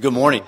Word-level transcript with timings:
Good 0.00 0.12
morning. 0.12 0.42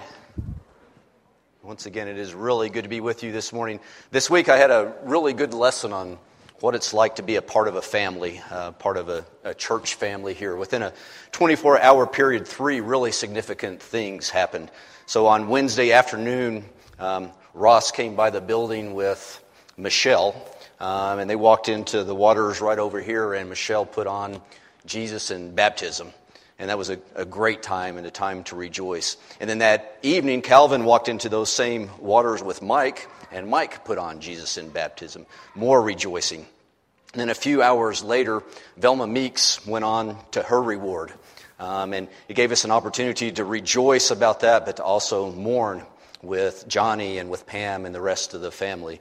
Once 1.62 1.86
again, 1.86 2.08
it 2.08 2.18
is 2.18 2.34
really 2.34 2.68
good 2.68 2.82
to 2.82 2.88
be 2.88 3.00
with 3.00 3.22
you 3.22 3.30
this 3.30 3.52
morning. 3.52 3.78
This 4.10 4.28
week, 4.28 4.48
I 4.48 4.56
had 4.56 4.72
a 4.72 4.92
really 5.04 5.34
good 5.34 5.54
lesson 5.54 5.92
on 5.92 6.18
what 6.58 6.74
it's 6.74 6.92
like 6.92 7.14
to 7.16 7.22
be 7.22 7.36
a 7.36 7.42
part 7.42 7.68
of 7.68 7.76
a 7.76 7.80
family, 7.80 8.42
uh, 8.50 8.72
part 8.72 8.96
of 8.96 9.08
a, 9.08 9.24
a, 9.44 9.54
church 9.54 9.94
family 9.94 10.34
here. 10.34 10.56
Within 10.56 10.82
a 10.82 10.92
24 11.30 11.80
hour 11.80 12.08
period, 12.08 12.48
three 12.48 12.80
really 12.80 13.12
significant 13.12 13.80
things 13.80 14.28
happened. 14.30 14.68
So 15.06 15.28
on 15.28 15.48
Wednesday 15.48 15.92
afternoon, 15.92 16.64
um, 16.98 17.30
Ross 17.54 17.92
came 17.92 18.16
by 18.16 18.30
the 18.30 18.40
building 18.40 18.94
with 18.94 19.40
Michelle, 19.76 20.34
um, 20.80 21.20
and 21.20 21.30
they 21.30 21.36
walked 21.36 21.68
into 21.68 22.02
the 22.02 22.16
waters 22.16 22.60
right 22.60 22.80
over 22.80 23.00
here, 23.00 23.32
and 23.34 23.48
Michelle 23.48 23.86
put 23.86 24.08
on 24.08 24.42
Jesus 24.86 25.30
and 25.30 25.54
baptism. 25.54 26.12
And 26.58 26.70
that 26.70 26.78
was 26.78 26.88
a, 26.88 26.98
a, 27.14 27.26
great 27.26 27.62
time 27.62 27.98
and 27.98 28.06
a 28.06 28.10
time 28.10 28.42
to 28.44 28.56
rejoice. 28.56 29.18
And 29.40 29.50
then 29.50 29.58
that 29.58 29.98
evening, 30.02 30.40
Calvin 30.40 30.84
walked 30.84 31.08
into 31.08 31.28
those 31.28 31.50
same 31.50 31.90
waters 31.98 32.42
with 32.42 32.62
Mike, 32.62 33.08
and 33.30 33.48
Mike 33.48 33.84
put 33.84 33.98
on 33.98 34.20
Jesus 34.20 34.56
in 34.56 34.70
baptism. 34.70 35.26
More 35.54 35.82
rejoicing. 35.82 36.46
And 37.12 37.20
then 37.20 37.28
a 37.28 37.34
few 37.34 37.62
hours 37.62 38.02
later, 38.02 38.42
Velma 38.78 39.06
Meeks 39.06 39.66
went 39.66 39.84
on 39.84 40.16
to 40.32 40.42
her 40.42 40.62
reward. 40.62 41.12
Um, 41.58 41.92
and 41.92 42.08
it 42.28 42.34
gave 42.34 42.52
us 42.52 42.64
an 42.64 42.70
opportunity 42.70 43.32
to 43.32 43.44
rejoice 43.44 44.10
about 44.10 44.40
that, 44.40 44.66
but 44.66 44.76
to 44.76 44.84
also 44.84 45.32
mourn 45.32 45.82
with 46.22 46.66
Johnny 46.68 47.18
and 47.18 47.30
with 47.30 47.46
Pam 47.46 47.86
and 47.86 47.94
the 47.94 48.00
rest 48.00 48.34
of 48.34 48.40
the 48.40 48.50
family. 48.50 49.00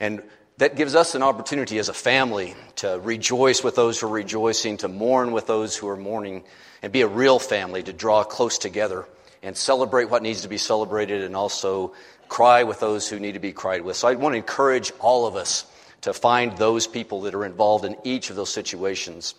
And 0.00 0.22
that 0.58 0.76
gives 0.76 0.94
us 0.94 1.14
an 1.14 1.22
opportunity 1.22 1.78
as 1.78 1.88
a 1.88 1.94
family 1.94 2.54
to 2.76 3.00
rejoice 3.02 3.64
with 3.64 3.74
those 3.74 3.98
who 3.98 4.06
are 4.06 4.10
rejoicing, 4.10 4.76
to 4.78 4.88
mourn 4.88 5.32
with 5.32 5.46
those 5.46 5.76
who 5.76 5.88
are 5.88 5.96
mourning, 5.96 6.44
and 6.82 6.92
be 6.92 7.02
a 7.02 7.08
real 7.08 7.38
family, 7.38 7.82
to 7.82 7.92
draw 7.92 8.24
close 8.24 8.58
together 8.58 9.06
and 9.42 9.56
celebrate 9.56 10.08
what 10.10 10.22
needs 10.22 10.42
to 10.42 10.48
be 10.48 10.58
celebrated 10.58 11.22
and 11.22 11.34
also 11.34 11.92
cry 12.28 12.62
with 12.62 12.80
those 12.80 13.08
who 13.08 13.18
need 13.18 13.32
to 13.32 13.40
be 13.40 13.52
cried 13.52 13.82
with. 13.82 13.96
So 13.96 14.08
I 14.08 14.14
want 14.14 14.34
to 14.34 14.38
encourage 14.38 14.92
all 15.00 15.26
of 15.26 15.36
us 15.36 15.66
to 16.02 16.12
find 16.12 16.56
those 16.56 16.86
people 16.86 17.22
that 17.22 17.34
are 17.34 17.44
involved 17.44 17.84
in 17.84 17.96
each 18.04 18.30
of 18.30 18.36
those 18.36 18.52
situations 18.52 19.34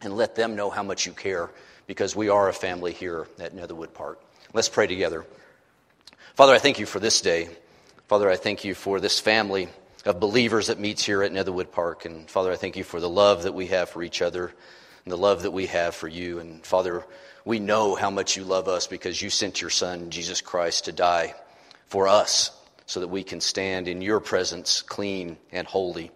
and 0.00 0.16
let 0.16 0.34
them 0.34 0.56
know 0.56 0.70
how 0.70 0.82
much 0.82 1.06
you 1.06 1.12
care 1.12 1.50
because 1.86 2.14
we 2.14 2.28
are 2.28 2.48
a 2.48 2.52
family 2.52 2.92
here 2.92 3.26
at 3.38 3.54
Netherwood 3.54 3.92
Park. 3.92 4.20
Let's 4.52 4.68
pray 4.68 4.86
together. 4.86 5.24
Father, 6.34 6.54
I 6.54 6.58
thank 6.58 6.78
you 6.78 6.86
for 6.86 7.00
this 7.00 7.20
day. 7.20 7.48
Father, 8.08 8.30
I 8.30 8.36
thank 8.36 8.64
you 8.64 8.74
for 8.74 9.00
this 9.00 9.20
family 9.20 9.68
of 10.04 10.20
believers 10.20 10.68
that 10.68 10.78
meets 10.78 11.04
here 11.04 11.22
at 11.22 11.32
Netherwood 11.32 11.72
Park. 11.72 12.04
And 12.04 12.28
Father, 12.28 12.52
I 12.52 12.56
thank 12.56 12.76
you 12.76 12.84
for 12.84 13.00
the 13.00 13.08
love 13.08 13.42
that 13.42 13.54
we 13.54 13.66
have 13.66 13.90
for 13.90 14.02
each 14.02 14.22
other 14.22 14.52
and 15.04 15.12
the 15.12 15.16
love 15.16 15.42
that 15.42 15.50
we 15.50 15.66
have 15.66 15.94
for 15.94 16.08
you. 16.08 16.38
And 16.38 16.64
Father, 16.64 17.04
we 17.44 17.58
know 17.58 17.94
how 17.94 18.10
much 18.10 18.36
you 18.36 18.44
love 18.44 18.68
us 18.68 18.86
because 18.86 19.20
you 19.20 19.30
sent 19.30 19.60
your 19.60 19.70
Son, 19.70 20.10
Jesus 20.10 20.40
Christ, 20.40 20.86
to 20.86 20.92
die 20.92 21.34
for 21.86 22.08
us 22.08 22.50
so 22.86 23.00
that 23.00 23.08
we 23.08 23.22
can 23.22 23.40
stand 23.40 23.88
in 23.88 24.02
your 24.02 24.20
presence 24.20 24.82
clean 24.82 25.36
and 25.52 25.66
holy. 25.66 26.10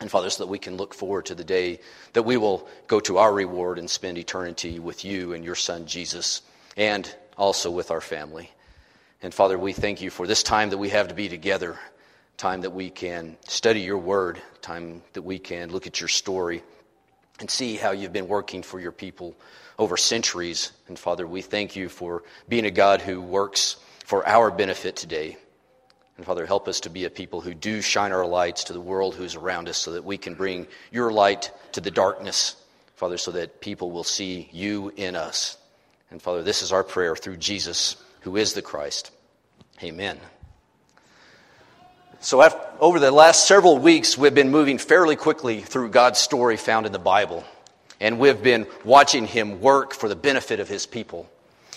And 0.00 0.10
Father, 0.10 0.30
so 0.30 0.44
that 0.44 0.50
we 0.50 0.58
can 0.58 0.76
look 0.76 0.94
forward 0.94 1.26
to 1.26 1.34
the 1.34 1.44
day 1.44 1.80
that 2.12 2.22
we 2.22 2.36
will 2.36 2.68
go 2.86 3.00
to 3.00 3.18
our 3.18 3.32
reward 3.32 3.78
and 3.78 3.90
spend 3.90 4.16
eternity 4.16 4.78
with 4.78 5.04
you 5.04 5.32
and 5.32 5.44
your 5.44 5.56
Son, 5.56 5.86
Jesus, 5.86 6.42
and 6.76 7.12
also 7.36 7.70
with 7.70 7.90
our 7.90 8.00
family. 8.00 8.50
And 9.22 9.34
Father, 9.34 9.58
we 9.58 9.72
thank 9.72 10.00
you 10.00 10.10
for 10.10 10.26
this 10.26 10.44
time 10.44 10.70
that 10.70 10.78
we 10.78 10.90
have 10.90 11.08
to 11.08 11.14
be 11.14 11.28
together, 11.28 11.76
time 12.38 12.62
that 12.62 12.70
we 12.70 12.88
can 12.88 13.36
study 13.46 13.80
your 13.80 13.98
word, 13.98 14.40
time 14.62 15.02
that 15.12 15.22
we 15.22 15.38
can 15.38 15.70
look 15.70 15.86
at 15.86 16.00
your 16.00 16.08
story 16.08 16.62
and 17.40 17.50
see 17.50 17.76
how 17.76 17.90
you've 17.90 18.12
been 18.12 18.28
working 18.28 18.62
for 18.62 18.80
your 18.80 18.92
people 18.92 19.36
over 19.78 19.96
centuries. 19.96 20.72
And 20.86 20.98
Father, 20.98 21.26
we 21.26 21.42
thank 21.42 21.76
you 21.76 21.88
for 21.88 22.22
being 22.48 22.64
a 22.64 22.70
God 22.70 23.02
who 23.02 23.20
works 23.20 23.76
for 24.04 24.26
our 24.26 24.50
benefit 24.50 24.96
today. 24.96 25.36
And 26.16 26.24
Father, 26.24 26.46
help 26.46 26.68
us 26.68 26.80
to 26.80 26.90
be 26.90 27.04
a 27.04 27.10
people 27.10 27.40
who 27.40 27.54
do 27.54 27.80
shine 27.80 28.12
our 28.12 28.26
lights 28.26 28.64
to 28.64 28.72
the 28.72 28.80
world 28.80 29.14
who's 29.14 29.34
around 29.36 29.68
us 29.68 29.78
so 29.78 29.92
that 29.92 30.04
we 30.04 30.16
can 30.16 30.34
bring 30.34 30.66
your 30.90 31.12
light 31.12 31.52
to 31.72 31.80
the 31.80 31.90
darkness, 31.90 32.56
Father, 32.96 33.18
so 33.18 33.32
that 33.32 33.60
people 33.60 33.90
will 33.90 34.04
see 34.04 34.48
you 34.52 34.92
in 34.96 35.14
us. 35.14 35.56
And 36.10 36.22
Father, 36.22 36.42
this 36.42 36.62
is 36.62 36.72
our 36.72 36.84
prayer 36.84 37.14
through 37.14 37.36
Jesus, 37.36 37.96
who 38.22 38.36
is 38.36 38.52
the 38.54 38.62
Christ. 38.62 39.10
Amen. 39.82 40.18
So, 42.20 42.42
after, 42.42 42.60
over 42.80 42.98
the 42.98 43.12
last 43.12 43.46
several 43.46 43.78
weeks, 43.78 44.18
we've 44.18 44.34
been 44.34 44.50
moving 44.50 44.78
fairly 44.78 45.14
quickly 45.14 45.60
through 45.60 45.90
God's 45.90 46.18
story 46.18 46.56
found 46.56 46.84
in 46.84 46.90
the 46.90 46.98
Bible. 46.98 47.44
And 48.00 48.18
we've 48.18 48.42
been 48.42 48.66
watching 48.84 49.24
Him 49.24 49.60
work 49.60 49.94
for 49.94 50.08
the 50.08 50.16
benefit 50.16 50.58
of 50.58 50.68
His 50.68 50.84
people. 50.84 51.30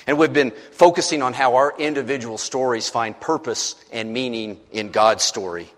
And 0.07 0.17
we've 0.17 0.33
been 0.33 0.51
focusing 0.71 1.21
on 1.21 1.33
how 1.33 1.57
our 1.57 1.75
individual 1.77 2.39
stories 2.39 2.89
find 2.89 3.19
purpose 3.19 3.75
and 3.91 4.13
meaning 4.13 4.59
in 4.71 4.89
God's 4.89 5.23
story. 5.23 5.69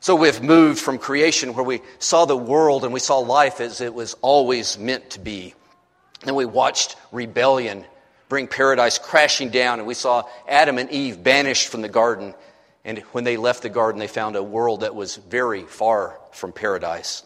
So 0.00 0.14
we've 0.14 0.42
moved 0.42 0.78
from 0.78 0.98
creation, 0.98 1.54
where 1.54 1.64
we 1.64 1.80
saw 1.98 2.26
the 2.26 2.36
world 2.36 2.84
and 2.84 2.92
we 2.92 3.00
saw 3.00 3.18
life 3.18 3.62
as 3.62 3.80
it 3.80 3.94
was 3.94 4.14
always 4.20 4.76
meant 4.76 5.08
to 5.10 5.20
be. 5.20 5.54
Then 6.22 6.34
we 6.34 6.44
watched 6.44 6.96
rebellion 7.12 7.86
bring 8.28 8.46
paradise 8.46 8.98
crashing 8.98 9.48
down, 9.48 9.78
and 9.78 9.88
we 9.88 9.94
saw 9.94 10.24
Adam 10.46 10.76
and 10.78 10.90
Eve 10.90 11.22
banished 11.22 11.68
from 11.68 11.80
the 11.80 11.88
garden 11.88 12.34
and 12.84 12.98
when 13.12 13.24
they 13.24 13.36
left 13.36 13.62
the 13.62 13.68
garden, 13.68 14.00
they 14.00 14.08
found 14.08 14.36
a 14.36 14.42
world 14.42 14.80
that 14.80 14.94
was 14.94 15.16
very 15.16 15.62
far 15.62 16.18
from 16.32 16.52
paradise. 16.52 17.22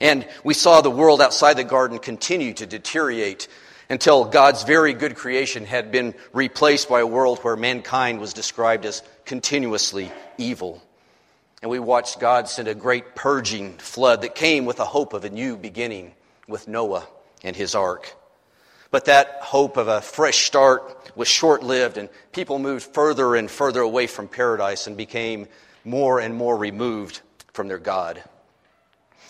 And 0.00 0.26
we 0.44 0.54
saw 0.54 0.80
the 0.80 0.90
world 0.90 1.20
outside 1.20 1.54
the 1.54 1.64
garden 1.64 1.98
continue 1.98 2.54
to 2.54 2.66
deteriorate 2.66 3.48
until 3.90 4.24
God's 4.24 4.62
very 4.62 4.94
good 4.94 5.16
creation 5.16 5.66
had 5.66 5.92
been 5.92 6.14
replaced 6.32 6.88
by 6.88 7.00
a 7.00 7.06
world 7.06 7.40
where 7.40 7.56
mankind 7.56 8.20
was 8.20 8.32
described 8.32 8.86
as 8.86 9.02
continuously 9.26 10.10
evil. 10.38 10.82
And 11.60 11.70
we 11.70 11.78
watched 11.78 12.18
God 12.18 12.48
send 12.48 12.68
a 12.68 12.74
great 12.74 13.14
purging 13.14 13.76
flood 13.78 14.22
that 14.22 14.34
came 14.34 14.64
with 14.64 14.78
the 14.78 14.84
hope 14.84 15.12
of 15.12 15.24
a 15.24 15.30
new 15.30 15.56
beginning 15.56 16.12
with 16.48 16.68
Noah 16.68 17.06
and 17.44 17.54
his 17.54 17.74
ark. 17.74 18.16
But 18.92 19.06
that 19.06 19.38
hope 19.40 19.78
of 19.78 19.88
a 19.88 20.02
fresh 20.02 20.44
start 20.44 21.16
was 21.16 21.26
short 21.26 21.62
lived, 21.62 21.96
and 21.96 22.10
people 22.32 22.58
moved 22.58 22.84
further 22.94 23.34
and 23.34 23.50
further 23.50 23.80
away 23.80 24.06
from 24.06 24.28
paradise 24.28 24.86
and 24.86 24.96
became 24.96 25.48
more 25.82 26.20
and 26.20 26.34
more 26.34 26.56
removed 26.56 27.20
from 27.54 27.68
their 27.68 27.78
God. 27.78 28.22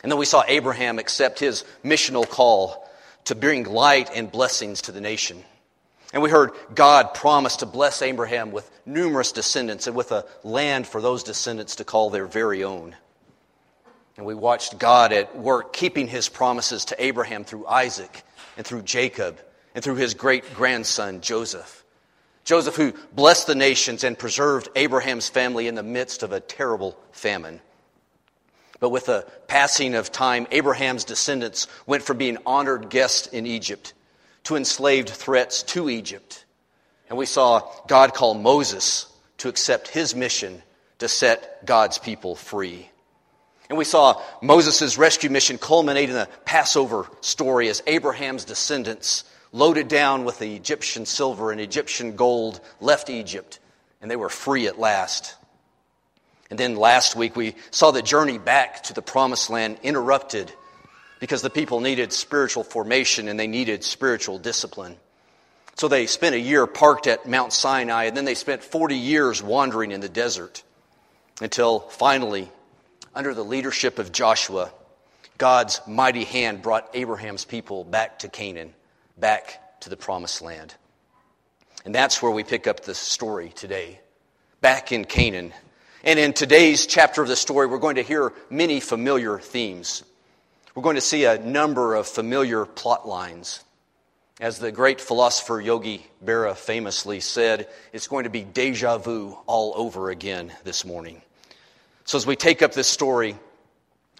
And 0.02 0.10
then 0.10 0.18
we 0.18 0.26
saw 0.26 0.42
Abraham 0.48 0.98
accept 0.98 1.38
his 1.38 1.64
missional 1.84 2.28
call 2.28 2.90
to 3.26 3.36
bring 3.36 3.62
light 3.62 4.10
and 4.12 4.30
blessings 4.30 4.82
to 4.82 4.92
the 4.92 5.00
nation. 5.00 5.44
And 6.12 6.24
we 6.24 6.28
heard 6.28 6.50
God 6.74 7.14
promise 7.14 7.58
to 7.58 7.66
bless 7.66 8.02
Abraham 8.02 8.50
with 8.50 8.68
numerous 8.84 9.30
descendants 9.30 9.86
and 9.86 9.94
with 9.94 10.10
a 10.10 10.26
land 10.42 10.88
for 10.88 11.00
those 11.00 11.22
descendants 11.22 11.76
to 11.76 11.84
call 11.84 12.10
their 12.10 12.26
very 12.26 12.64
own. 12.64 12.96
And 14.16 14.26
we 14.26 14.34
watched 14.34 14.78
God 14.80 15.12
at 15.12 15.38
work 15.38 15.72
keeping 15.72 16.08
his 16.08 16.28
promises 16.28 16.86
to 16.86 17.02
Abraham 17.02 17.44
through 17.44 17.68
Isaac 17.68 18.24
and 18.56 18.66
through 18.66 18.82
Jacob 18.82 19.38
and 19.74 19.82
through 19.82 19.96
his 19.96 20.14
great 20.14 20.54
grandson, 20.54 21.20
Joseph. 21.20 21.84
Joseph, 22.44 22.76
who 22.76 22.92
blessed 23.12 23.46
the 23.46 23.54
nations 23.54 24.04
and 24.04 24.18
preserved 24.18 24.68
Abraham's 24.74 25.28
family 25.28 25.68
in 25.68 25.74
the 25.74 25.82
midst 25.82 26.22
of 26.22 26.32
a 26.32 26.40
terrible 26.40 26.98
famine. 27.12 27.60
But 28.80 28.90
with 28.90 29.06
the 29.06 29.26
passing 29.46 29.94
of 29.94 30.10
time, 30.10 30.48
Abraham's 30.50 31.04
descendants 31.04 31.68
went 31.86 32.02
from 32.02 32.18
being 32.18 32.38
honored 32.44 32.90
guests 32.90 33.28
in 33.28 33.46
Egypt 33.46 33.94
to 34.44 34.56
enslaved 34.56 35.08
threats 35.08 35.62
to 35.62 35.88
Egypt. 35.88 36.44
And 37.08 37.16
we 37.16 37.26
saw 37.26 37.62
God 37.86 38.12
call 38.12 38.34
Moses 38.34 39.06
to 39.38 39.48
accept 39.48 39.86
his 39.88 40.16
mission 40.16 40.62
to 40.98 41.08
set 41.08 41.64
God's 41.64 41.98
people 41.98 42.34
free. 42.34 42.88
And 43.68 43.78
we 43.78 43.84
saw 43.84 44.20
Moses' 44.40 44.98
rescue 44.98 45.30
mission 45.30 45.58
culminate 45.58 46.08
in 46.08 46.16
the 46.16 46.28
Passover 46.44 47.06
story 47.20 47.68
as 47.68 47.82
Abraham's 47.86 48.44
descendants 48.44 49.24
loaded 49.52 49.88
down 49.88 50.24
with 50.24 50.38
the 50.38 50.56
Egyptian 50.56 51.06
silver 51.06 51.52
and 51.52 51.60
Egyptian 51.60 52.16
gold, 52.16 52.60
left 52.80 53.10
Egypt, 53.10 53.60
and 54.00 54.10
they 54.10 54.16
were 54.16 54.30
free 54.30 54.66
at 54.66 54.78
last. 54.78 55.36
And 56.50 56.58
then 56.58 56.76
last 56.76 57.14
week 57.14 57.36
we 57.36 57.54
saw 57.70 57.90
the 57.90 58.02
journey 58.02 58.38
back 58.38 58.82
to 58.84 58.94
the 58.94 59.02
promised 59.02 59.50
land 59.50 59.78
interrupted 59.82 60.52
because 61.20 61.42
the 61.42 61.50
people 61.50 61.80
needed 61.80 62.12
spiritual 62.12 62.64
formation 62.64 63.28
and 63.28 63.38
they 63.38 63.46
needed 63.46 63.84
spiritual 63.84 64.38
discipline. 64.38 64.96
So 65.76 65.88
they 65.88 66.06
spent 66.06 66.34
a 66.34 66.40
year 66.40 66.66
parked 66.66 67.06
at 67.06 67.26
Mount 67.26 67.52
Sinai, 67.52 68.04
and 68.04 68.16
then 68.16 68.26
they 68.26 68.34
spent 68.34 68.62
40 68.62 68.96
years 68.96 69.42
wandering 69.42 69.90
in 69.90 70.00
the 70.00 70.08
desert 70.08 70.62
until 71.40 71.80
finally, 71.80 72.50
under 73.14 73.32
the 73.32 73.44
leadership 73.44 73.98
of 73.98 74.12
Joshua, 74.12 74.70
God's 75.38 75.80
mighty 75.86 76.24
hand 76.24 76.60
brought 76.60 76.90
Abraham's 76.92 77.44
people 77.44 77.84
back 77.84 78.18
to 78.20 78.28
Canaan 78.28 78.74
back 79.22 79.80
to 79.80 79.88
the 79.88 79.96
promised 79.96 80.42
land. 80.42 80.74
And 81.84 81.94
that's 81.94 82.20
where 82.20 82.32
we 82.32 82.42
pick 82.42 82.66
up 82.66 82.80
the 82.80 82.94
story 82.94 83.50
today, 83.54 84.00
back 84.60 84.90
in 84.90 85.04
Canaan. 85.04 85.52
And 86.02 86.18
in 86.18 86.32
today's 86.32 86.86
chapter 86.86 87.22
of 87.22 87.28
the 87.28 87.36
story, 87.36 87.68
we're 87.68 87.78
going 87.78 87.94
to 87.94 88.02
hear 88.02 88.32
many 88.50 88.80
familiar 88.80 89.38
themes. 89.38 90.02
We're 90.74 90.82
going 90.82 90.96
to 90.96 91.00
see 91.00 91.24
a 91.24 91.38
number 91.38 91.94
of 91.94 92.08
familiar 92.08 92.66
plot 92.66 93.06
lines. 93.06 93.62
As 94.40 94.58
the 94.58 94.72
great 94.72 95.00
philosopher 95.00 95.60
Yogi 95.60 96.04
Berra 96.24 96.56
famously 96.56 97.20
said, 97.20 97.68
it's 97.92 98.08
going 98.08 98.24
to 98.24 98.30
be 98.30 98.42
deja 98.42 98.98
vu 98.98 99.38
all 99.46 99.72
over 99.76 100.10
again 100.10 100.52
this 100.64 100.84
morning. 100.84 101.22
So, 102.06 102.18
as 102.18 102.26
we 102.26 102.34
take 102.34 102.60
up 102.60 102.72
this 102.72 102.88
story, 102.88 103.36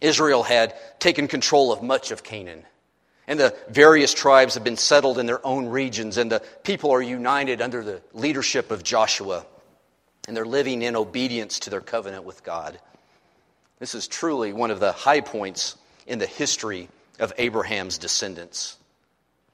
Israel 0.00 0.44
had 0.44 0.75
taken 1.00 1.26
control 1.26 1.72
of 1.72 1.82
much 1.82 2.12
of 2.12 2.22
Canaan. 2.22 2.62
And 3.26 3.38
the 3.38 3.54
various 3.69 4.12
tribes 4.12 4.54
have 4.54 4.64
been 4.64 4.76
settled 4.76 5.19
in 5.19 5.26
their 5.26 5.44
own 5.46 5.66
regions, 5.66 6.16
and 6.16 6.30
the 6.30 6.42
people 6.64 6.90
are 6.90 7.02
united 7.02 7.62
under 7.62 7.82
the 7.82 8.02
leadership 8.12 8.70
of 8.70 8.82
Joshua. 8.82 9.46
And 10.26 10.36
they're 10.36 10.44
living 10.44 10.82
in 10.82 10.96
obedience 10.96 11.60
to 11.60 11.70
their 11.70 11.80
covenant 11.80 12.24
with 12.24 12.44
God. 12.44 12.78
This 13.78 13.94
is 13.94 14.06
truly 14.06 14.52
one 14.52 14.70
of 14.70 14.80
the 14.80 14.92
high 14.92 15.20
points 15.20 15.76
in 16.06 16.19
the 16.19 16.26
history 16.26 16.88
of 17.19 17.32
Abraham's 17.38 17.98
descendants. 17.98 18.76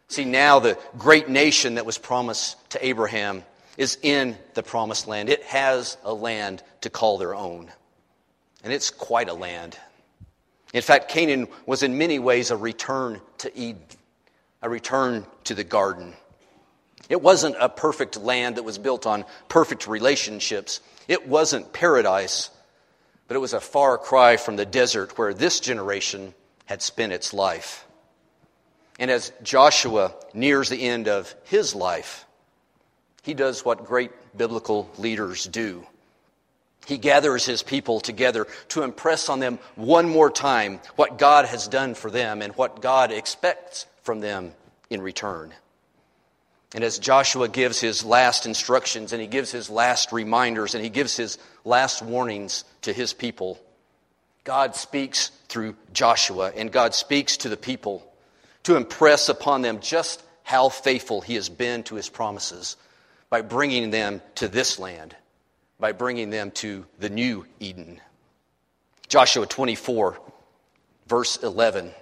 See, 0.08 0.24
now 0.24 0.58
the 0.58 0.78
great 0.96 1.28
nation 1.28 1.74
that 1.74 1.86
was 1.86 1.98
promised 1.98 2.56
to 2.70 2.86
Abraham 2.86 3.44
is 3.76 3.98
in 4.02 4.36
the 4.54 4.62
promised 4.62 5.06
land. 5.06 5.28
It 5.28 5.42
has 5.44 5.96
a 6.04 6.12
land 6.12 6.62
to 6.80 6.90
call 6.90 7.18
their 7.18 7.34
own. 7.34 7.70
And 8.64 8.72
it's 8.72 8.90
quite 8.90 9.28
a 9.28 9.34
land. 9.34 9.78
In 10.74 10.82
fact, 10.82 11.10
Canaan 11.10 11.48
was 11.66 11.82
in 11.82 11.98
many 11.98 12.18
ways 12.18 12.50
a 12.50 12.56
return 12.56 13.20
to 13.38 13.58
Eden, 13.58 13.82
a 14.62 14.68
return 14.68 15.26
to 15.44 15.54
the 15.54 15.64
garden. 15.64 16.14
It 17.08 17.22
wasn't 17.22 17.56
a 17.58 17.70
perfect 17.70 18.18
land 18.18 18.56
that 18.56 18.64
was 18.64 18.76
built 18.76 19.06
on 19.06 19.24
perfect 19.48 19.86
relationships. 19.86 20.80
It 21.06 21.26
wasn't 21.26 21.72
paradise, 21.72 22.50
but 23.26 23.36
it 23.36 23.40
was 23.40 23.54
a 23.54 23.60
far 23.60 23.96
cry 23.96 24.36
from 24.36 24.56
the 24.56 24.66
desert 24.66 25.16
where 25.16 25.32
this 25.32 25.60
generation 25.60 26.34
had 26.66 26.82
spent 26.82 27.12
its 27.12 27.32
life. 27.32 27.86
And 28.98 29.10
as 29.10 29.32
Joshua 29.42 30.14
nears 30.34 30.68
the 30.68 30.82
end 30.82 31.08
of 31.08 31.34
his 31.44 31.74
life, 31.74 32.26
he 33.22 33.32
does 33.32 33.64
what 33.64 33.86
great 33.86 34.10
biblical 34.36 34.90
leaders 34.98 35.44
do. 35.44 35.86
He 36.88 36.96
gathers 36.96 37.44
his 37.44 37.62
people 37.62 38.00
together 38.00 38.46
to 38.68 38.82
impress 38.82 39.28
on 39.28 39.40
them 39.40 39.58
one 39.74 40.08
more 40.08 40.30
time 40.30 40.80
what 40.96 41.18
God 41.18 41.44
has 41.44 41.68
done 41.68 41.92
for 41.92 42.10
them 42.10 42.40
and 42.40 42.56
what 42.56 42.80
God 42.80 43.12
expects 43.12 43.84
from 44.00 44.20
them 44.20 44.54
in 44.88 45.02
return. 45.02 45.52
And 46.74 46.82
as 46.82 46.98
Joshua 46.98 47.46
gives 47.46 47.78
his 47.78 48.06
last 48.06 48.46
instructions 48.46 49.12
and 49.12 49.20
he 49.20 49.28
gives 49.28 49.52
his 49.52 49.68
last 49.68 50.12
reminders 50.12 50.74
and 50.74 50.82
he 50.82 50.88
gives 50.88 51.14
his 51.14 51.36
last 51.62 52.00
warnings 52.00 52.64
to 52.82 52.92
his 52.94 53.12
people, 53.12 53.60
God 54.44 54.74
speaks 54.74 55.30
through 55.48 55.76
Joshua 55.92 56.52
and 56.56 56.72
God 56.72 56.94
speaks 56.94 57.36
to 57.38 57.50
the 57.50 57.58
people 57.58 58.02
to 58.62 58.76
impress 58.76 59.28
upon 59.28 59.60
them 59.60 59.80
just 59.80 60.22
how 60.42 60.70
faithful 60.70 61.20
he 61.20 61.34
has 61.34 61.50
been 61.50 61.82
to 61.82 61.96
his 61.96 62.08
promises 62.08 62.78
by 63.28 63.42
bringing 63.42 63.90
them 63.90 64.22
to 64.36 64.48
this 64.48 64.78
land, 64.78 65.14
by 65.78 65.92
bringing 65.92 66.30
them 66.30 66.50
to 66.52 66.84
the 66.98 67.10
new 67.10 67.46
Eden. 67.60 68.00
Joshua 69.08 69.46
24, 69.46 70.18
verse 71.06 71.36
11. 71.42 71.92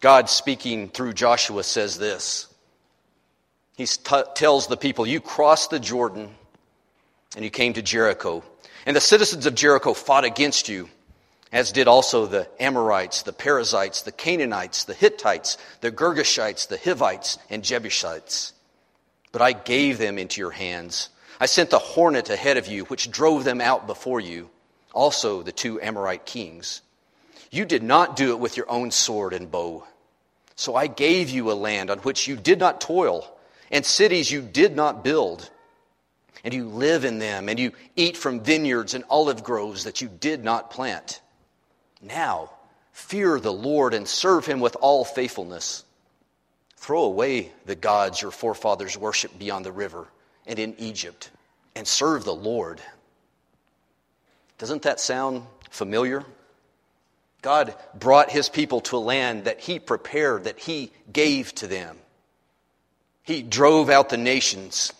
God 0.00 0.28
speaking 0.28 0.88
through 0.88 1.12
Joshua 1.12 1.62
says 1.62 1.98
this. 1.98 2.48
He 3.76 3.86
t- 3.86 4.22
tells 4.34 4.66
the 4.66 4.76
people, 4.76 5.06
You 5.06 5.20
crossed 5.20 5.70
the 5.70 5.78
Jordan 5.78 6.34
and 7.36 7.44
you 7.44 7.50
came 7.50 7.72
to 7.74 7.82
Jericho. 7.82 8.42
And 8.84 8.96
the 8.96 9.00
citizens 9.00 9.46
of 9.46 9.54
Jericho 9.54 9.94
fought 9.94 10.24
against 10.24 10.68
you 10.68 10.88
as 11.52 11.70
did 11.70 11.86
also 11.86 12.24
the 12.24 12.48
Amorites, 12.58 13.22
the 13.22 13.32
Perizzites, 13.32 14.02
the 14.02 14.12
Canaanites, 14.12 14.84
the 14.84 14.94
Hittites, 14.94 15.58
the 15.82 15.92
Girgashites, 15.92 16.66
the 16.66 16.78
Hivites, 16.78 17.38
and 17.50 17.62
Jebusites. 17.62 18.54
But 19.32 19.42
I 19.42 19.52
gave 19.52 19.98
them 19.98 20.18
into 20.18 20.40
your 20.40 20.50
hands. 20.50 21.10
I 21.42 21.46
sent 21.46 21.70
the 21.70 21.80
hornet 21.80 22.30
ahead 22.30 22.56
of 22.56 22.68
you, 22.68 22.84
which 22.84 23.10
drove 23.10 23.42
them 23.42 23.60
out 23.60 23.88
before 23.88 24.20
you, 24.20 24.48
also 24.92 25.42
the 25.42 25.50
two 25.50 25.80
Amorite 25.80 26.24
kings. 26.24 26.82
You 27.50 27.64
did 27.64 27.82
not 27.82 28.14
do 28.14 28.30
it 28.30 28.38
with 28.38 28.56
your 28.56 28.70
own 28.70 28.92
sword 28.92 29.32
and 29.32 29.50
bow. 29.50 29.84
So 30.54 30.76
I 30.76 30.86
gave 30.86 31.30
you 31.30 31.50
a 31.50 31.54
land 31.54 31.90
on 31.90 31.98
which 31.98 32.28
you 32.28 32.36
did 32.36 32.60
not 32.60 32.80
toil, 32.80 33.26
and 33.72 33.84
cities 33.84 34.30
you 34.30 34.40
did 34.40 34.76
not 34.76 35.02
build. 35.02 35.50
And 36.44 36.54
you 36.54 36.68
live 36.68 37.04
in 37.04 37.18
them, 37.18 37.48
and 37.48 37.58
you 37.58 37.72
eat 37.96 38.16
from 38.16 38.44
vineyards 38.44 38.94
and 38.94 39.02
olive 39.10 39.42
groves 39.42 39.82
that 39.82 40.00
you 40.00 40.06
did 40.06 40.44
not 40.44 40.70
plant. 40.70 41.20
Now, 42.00 42.50
fear 42.92 43.40
the 43.40 43.52
Lord 43.52 43.94
and 43.94 44.06
serve 44.06 44.46
him 44.46 44.60
with 44.60 44.76
all 44.80 45.04
faithfulness. 45.04 45.82
Throw 46.76 47.02
away 47.02 47.50
the 47.66 47.74
gods 47.74 48.22
your 48.22 48.30
forefathers 48.30 48.96
worshiped 48.96 49.40
beyond 49.40 49.64
the 49.64 49.72
river 49.72 50.06
and 50.46 50.58
in 50.58 50.74
Egypt, 50.78 51.30
and 51.74 51.86
serve 51.86 52.24
the 52.24 52.34
Lord. 52.34 52.80
Doesn't 54.58 54.82
that 54.82 55.00
sound 55.00 55.42
familiar? 55.70 56.24
God 57.42 57.74
brought 57.98 58.30
his 58.30 58.48
people 58.48 58.80
to 58.82 58.96
a 58.96 58.98
land 58.98 59.44
that 59.44 59.60
he 59.60 59.78
prepared, 59.78 60.44
that 60.44 60.60
he 60.60 60.92
gave 61.12 61.54
to 61.56 61.66
them. 61.66 61.96
He 63.24 63.42
drove 63.42 63.90
out 63.90 64.08
the 64.08 64.16
nations. 64.16 64.92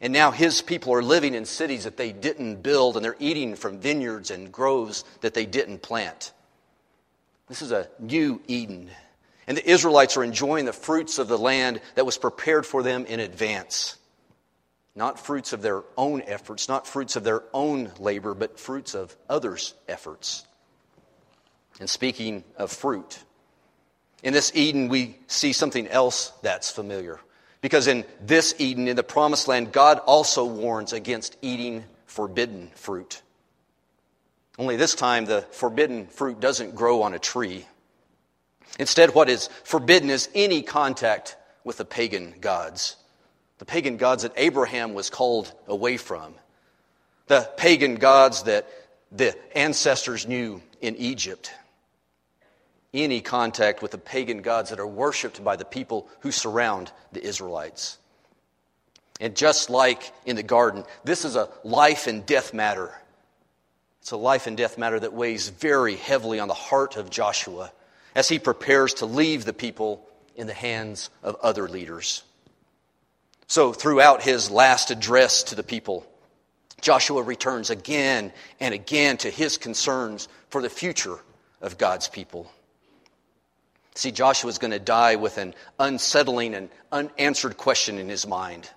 And 0.00 0.12
now 0.12 0.30
his 0.30 0.62
people 0.62 0.94
are 0.94 1.02
living 1.02 1.34
in 1.34 1.44
cities 1.44 1.84
that 1.84 1.96
they 1.96 2.12
didn't 2.12 2.62
build, 2.62 2.96
and 2.96 3.04
they're 3.04 3.16
eating 3.18 3.56
from 3.56 3.80
vineyards 3.80 4.30
and 4.30 4.52
groves 4.52 5.04
that 5.22 5.34
they 5.34 5.44
didn't 5.46 5.82
plant. 5.82 6.32
This 7.48 7.62
is 7.62 7.72
a 7.72 7.88
new 7.98 8.40
Eden. 8.46 8.90
And 9.48 9.56
the 9.56 9.68
Israelites 9.68 10.16
are 10.16 10.22
enjoying 10.22 10.66
the 10.66 10.72
fruits 10.72 11.18
of 11.18 11.26
the 11.26 11.38
land 11.38 11.80
that 11.96 12.06
was 12.06 12.18
prepared 12.18 12.66
for 12.66 12.82
them 12.82 13.06
in 13.06 13.18
advance. 13.18 13.96
Not 14.98 15.20
fruits 15.20 15.52
of 15.52 15.62
their 15.62 15.84
own 15.96 16.22
efforts, 16.22 16.68
not 16.68 16.84
fruits 16.84 17.14
of 17.14 17.22
their 17.22 17.44
own 17.54 17.92
labor, 18.00 18.34
but 18.34 18.58
fruits 18.58 18.96
of 18.96 19.16
others' 19.28 19.74
efforts. 19.86 20.44
And 21.78 21.88
speaking 21.88 22.42
of 22.56 22.72
fruit, 22.72 23.20
in 24.24 24.32
this 24.32 24.50
Eden, 24.56 24.88
we 24.88 25.16
see 25.28 25.52
something 25.52 25.86
else 25.86 26.32
that's 26.42 26.72
familiar. 26.72 27.20
Because 27.60 27.86
in 27.86 28.04
this 28.20 28.56
Eden, 28.58 28.88
in 28.88 28.96
the 28.96 29.04
promised 29.04 29.46
land, 29.46 29.70
God 29.70 30.00
also 30.00 30.44
warns 30.44 30.92
against 30.92 31.36
eating 31.42 31.84
forbidden 32.06 32.72
fruit. 32.74 33.22
Only 34.58 34.74
this 34.74 34.96
time, 34.96 35.26
the 35.26 35.42
forbidden 35.52 36.08
fruit 36.08 36.40
doesn't 36.40 36.74
grow 36.74 37.02
on 37.02 37.14
a 37.14 37.20
tree. 37.20 37.68
Instead, 38.80 39.14
what 39.14 39.28
is 39.28 39.48
forbidden 39.62 40.10
is 40.10 40.28
any 40.34 40.60
contact 40.60 41.36
with 41.62 41.76
the 41.76 41.84
pagan 41.84 42.34
gods. 42.40 42.96
The 43.58 43.64
pagan 43.64 43.96
gods 43.96 44.22
that 44.22 44.32
Abraham 44.36 44.94
was 44.94 45.10
called 45.10 45.52
away 45.66 45.96
from. 45.96 46.34
The 47.26 47.48
pagan 47.56 47.96
gods 47.96 48.44
that 48.44 48.68
the 49.12 49.36
ancestors 49.56 50.26
knew 50.26 50.62
in 50.80 50.96
Egypt. 50.96 51.52
Any 52.94 53.20
contact 53.20 53.82
with 53.82 53.90
the 53.90 53.98
pagan 53.98 54.42
gods 54.42 54.70
that 54.70 54.80
are 54.80 54.86
worshiped 54.86 55.42
by 55.42 55.56
the 55.56 55.64
people 55.64 56.08
who 56.20 56.32
surround 56.32 56.90
the 57.12 57.22
Israelites. 57.22 57.98
And 59.20 59.34
just 59.36 59.68
like 59.68 60.12
in 60.24 60.36
the 60.36 60.42
garden, 60.42 60.84
this 61.04 61.24
is 61.24 61.36
a 61.36 61.48
life 61.64 62.06
and 62.06 62.24
death 62.24 62.54
matter 62.54 62.94
it's 64.08 64.12
a 64.12 64.16
life 64.16 64.46
and 64.46 64.56
death 64.56 64.78
matter 64.78 64.98
that 64.98 65.12
weighs 65.12 65.50
very 65.50 65.94
heavily 65.94 66.40
on 66.40 66.48
the 66.48 66.54
heart 66.54 66.96
of 66.96 67.10
Joshua 67.10 67.70
as 68.14 68.26
he 68.26 68.38
prepares 68.38 68.94
to 68.94 69.04
leave 69.04 69.44
the 69.44 69.52
people 69.52 70.08
in 70.34 70.46
the 70.46 70.54
hands 70.54 71.10
of 71.22 71.36
other 71.42 71.68
leaders. 71.68 72.22
So, 73.48 73.72
throughout 73.72 74.22
his 74.22 74.50
last 74.50 74.90
address 74.90 75.42
to 75.44 75.54
the 75.54 75.62
people, 75.62 76.06
Joshua 76.82 77.22
returns 77.22 77.70
again 77.70 78.32
and 78.60 78.74
again 78.74 79.16
to 79.18 79.30
his 79.30 79.56
concerns 79.56 80.28
for 80.50 80.60
the 80.60 80.68
future 80.68 81.18
of 81.62 81.78
God's 81.78 82.08
people. 82.08 82.52
See, 83.94 84.12
Joshua 84.12 84.50
is 84.50 84.58
going 84.58 84.70
to 84.72 84.78
die 84.78 85.16
with 85.16 85.38
an 85.38 85.54
unsettling 85.78 86.54
and 86.54 86.68
unanswered 86.92 87.56
question 87.56 87.98
in 87.98 88.10
his 88.10 88.26
mind. 88.26 88.70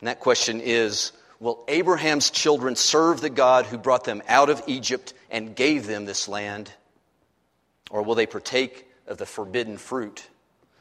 And 0.00 0.06
that 0.06 0.20
question 0.20 0.60
is 0.60 1.10
Will 1.40 1.64
Abraham's 1.66 2.30
children 2.30 2.76
serve 2.76 3.20
the 3.20 3.30
God 3.30 3.66
who 3.66 3.78
brought 3.78 4.04
them 4.04 4.22
out 4.28 4.48
of 4.48 4.62
Egypt 4.68 5.12
and 5.28 5.56
gave 5.56 5.88
them 5.88 6.04
this 6.04 6.28
land? 6.28 6.72
Or 7.90 8.02
will 8.02 8.14
they 8.14 8.26
partake 8.26 8.86
of 9.08 9.18
the 9.18 9.26
forbidden 9.26 9.76
fruit 9.76 10.26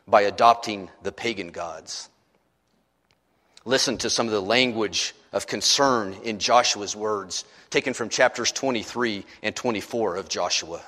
by 0.08 0.22
adopting 0.22 0.92
the 1.02 1.12
pagan 1.12 1.50
gods? 1.50 2.10
Listen 3.70 3.98
to 4.00 4.10
some 4.10 4.26
of 4.26 4.34
the 4.34 4.42
language 4.42 5.14
of 5.32 5.46
concern 5.46 6.16
in 6.24 6.40
Joshua's 6.40 6.96
words, 6.96 7.46
taken 7.70 7.94
from 7.94 8.10
chapters 8.10 8.52
23 8.52 9.24
and 9.44 9.56
24 9.56 10.16
of 10.16 10.28
Joshua. 10.28 10.82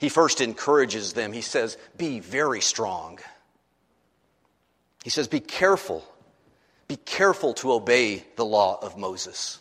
He 0.00 0.08
first 0.08 0.40
encourages 0.40 1.12
them. 1.12 1.32
He 1.32 1.40
says, 1.40 1.78
Be 1.96 2.18
very 2.18 2.60
strong. 2.60 3.20
He 5.04 5.10
says, 5.10 5.28
Be 5.28 5.40
careful 5.40 6.04
be 6.88 6.96
careful 6.96 7.52
to 7.54 7.72
obey 7.72 8.24
the 8.36 8.46
law 8.46 8.78
of 8.80 8.96
Moses. 8.96 9.60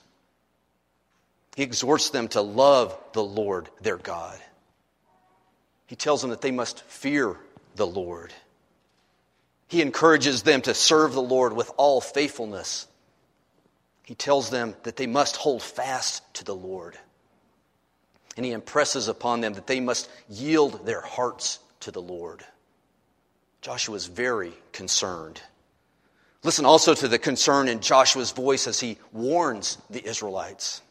He 1.56 1.64
exhorts 1.64 2.10
them 2.10 2.30
to 2.30 2.42
love 2.42 2.98
the 3.12 3.24
Lord 3.24 3.70
their 3.82 3.98
God. 3.98 4.40
He 5.88 5.98
tells 5.98 6.22
them 6.22 6.30
that 6.30 6.42
they 6.42 6.52
must 6.52 6.84
fear 6.84 7.36
the 7.76 7.86
Lord. 7.86 8.34
He 9.68 9.82
encourages 9.82 10.44
them 10.44 10.62
to 10.62 10.74
serve 10.74 11.14
the 11.14 11.22
Lord 11.22 11.54
with 11.54 11.72
all 11.78 12.00
faithfulness. 12.00 12.88
He 14.04 14.16
tells 14.16 14.50
them 14.50 14.76
that 14.84 14.96
they 14.96 15.08
must 15.08 15.36
hold 15.36 15.62
fast 15.62 16.24
to 16.36 16.46
the 16.46 16.56
Lord. 16.56 16.98
And 18.38 18.46
he 18.46 18.54
impresses 18.54 19.08
upon 19.08 19.42
them 19.42 19.54
that 19.54 19.68
they 19.68 19.80
must 19.80 20.10
yield 20.30 20.86
their 20.86 21.02
hearts 21.02 21.60
to 21.82 21.92
the 21.92 22.02
Lord. 22.02 22.46
Joshua 23.62 23.96
is 23.96 24.06
very 24.06 24.54
concerned. 24.72 25.42
Listen 26.44 26.66
also 26.66 26.94
to 26.94 27.08
the 27.08 27.20
concern 27.20 27.68
in 27.68 27.82
Joshua's 27.82 28.32
voice 28.32 28.68
as 28.68 28.80
he 28.80 28.98
warns 29.12 29.78
the 29.90 30.06
Israelites. 30.08 30.82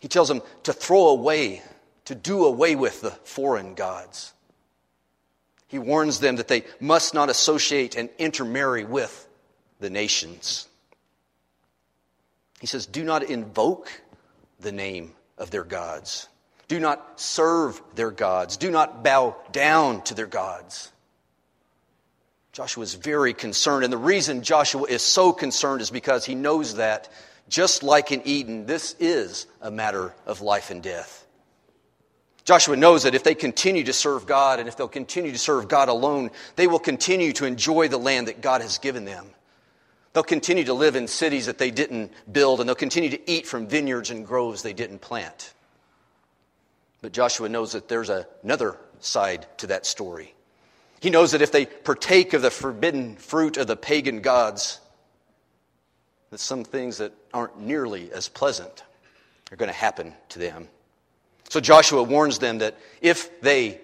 He 0.00 0.08
tells 0.08 0.28
them 0.28 0.40
to 0.62 0.72
throw 0.72 1.08
away, 1.08 1.62
to 2.06 2.14
do 2.14 2.46
away 2.46 2.76
with 2.76 3.02
the 3.02 3.10
foreign 3.10 3.74
gods. 3.74 4.32
He 5.70 5.78
warns 5.78 6.18
them 6.18 6.36
that 6.36 6.48
they 6.48 6.64
must 6.80 7.14
not 7.14 7.30
associate 7.30 7.94
and 7.94 8.10
intermarry 8.18 8.84
with 8.84 9.28
the 9.78 9.88
nations. 9.88 10.66
He 12.60 12.66
says, 12.66 12.86
Do 12.86 13.04
not 13.04 13.22
invoke 13.22 13.88
the 14.58 14.72
name 14.72 15.12
of 15.38 15.52
their 15.52 15.62
gods. 15.62 16.28
Do 16.66 16.80
not 16.80 17.20
serve 17.20 17.80
their 17.94 18.10
gods. 18.10 18.56
Do 18.56 18.68
not 18.68 19.04
bow 19.04 19.36
down 19.52 20.02
to 20.02 20.14
their 20.14 20.26
gods. 20.26 20.90
Joshua 22.52 22.82
is 22.82 22.94
very 22.94 23.32
concerned. 23.32 23.84
And 23.84 23.92
the 23.92 23.96
reason 23.96 24.42
Joshua 24.42 24.82
is 24.88 25.02
so 25.02 25.32
concerned 25.32 25.82
is 25.82 25.90
because 25.90 26.24
he 26.24 26.34
knows 26.34 26.74
that, 26.74 27.08
just 27.48 27.84
like 27.84 28.10
in 28.10 28.22
Eden, 28.24 28.66
this 28.66 28.96
is 28.98 29.46
a 29.60 29.70
matter 29.70 30.14
of 30.26 30.40
life 30.40 30.72
and 30.72 30.82
death. 30.82 31.19
Joshua 32.50 32.74
knows 32.74 33.04
that 33.04 33.14
if 33.14 33.22
they 33.22 33.36
continue 33.36 33.84
to 33.84 33.92
serve 33.92 34.26
God 34.26 34.58
and 34.58 34.66
if 34.66 34.76
they'll 34.76 34.88
continue 34.88 35.30
to 35.30 35.38
serve 35.38 35.68
God 35.68 35.88
alone, 35.88 36.32
they 36.56 36.66
will 36.66 36.80
continue 36.80 37.32
to 37.34 37.44
enjoy 37.44 37.86
the 37.86 37.96
land 37.96 38.26
that 38.26 38.40
God 38.40 38.60
has 38.60 38.78
given 38.78 39.04
them. 39.04 39.24
They'll 40.12 40.24
continue 40.24 40.64
to 40.64 40.74
live 40.74 40.96
in 40.96 41.06
cities 41.06 41.46
that 41.46 41.58
they 41.58 41.70
didn't 41.70 42.10
build, 42.32 42.58
and 42.58 42.68
they'll 42.68 42.74
continue 42.74 43.10
to 43.10 43.30
eat 43.30 43.46
from 43.46 43.68
vineyards 43.68 44.10
and 44.10 44.26
groves 44.26 44.62
they 44.62 44.72
didn't 44.72 44.98
plant. 44.98 45.54
But 47.02 47.12
Joshua 47.12 47.48
knows 47.48 47.70
that 47.70 47.86
there's 47.86 48.10
another 48.10 48.76
side 48.98 49.46
to 49.58 49.68
that 49.68 49.86
story. 49.86 50.34
He 50.98 51.10
knows 51.10 51.30
that 51.30 51.42
if 51.42 51.52
they 51.52 51.66
partake 51.66 52.32
of 52.32 52.42
the 52.42 52.50
forbidden 52.50 53.14
fruit 53.14 53.58
of 53.58 53.68
the 53.68 53.76
pagan 53.76 54.22
gods, 54.22 54.80
that 56.30 56.40
some 56.40 56.64
things 56.64 56.98
that 56.98 57.12
aren't 57.32 57.60
nearly 57.60 58.10
as 58.10 58.28
pleasant 58.28 58.82
are 59.52 59.56
going 59.56 59.70
to 59.70 59.72
happen 59.72 60.14
to 60.30 60.40
them. 60.40 60.66
So 61.50 61.58
Joshua 61.58 62.04
warns 62.04 62.38
them 62.38 62.58
that 62.58 62.76
if 63.02 63.40
they 63.40 63.80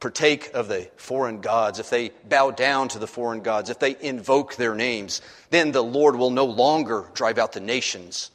partake 0.00 0.50
of 0.52 0.68
the 0.68 0.90
foreign 0.96 1.40
gods, 1.40 1.78
if 1.78 1.90
they 1.90 2.10
bow 2.28 2.50
down 2.50 2.88
to 2.88 2.98
the 2.98 3.06
foreign 3.06 3.40
gods, 3.40 3.70
if 3.70 3.78
they 3.78 3.96
invoke 4.00 4.56
their 4.56 4.74
names, 4.74 5.22
then 5.50 5.70
the 5.70 5.82
Lord 5.82 6.16
will 6.16 6.30
no 6.30 6.44
longer 6.44 7.06
drive 7.14 7.38
out 7.38 7.52
the 7.52 7.60
nations 7.60 8.32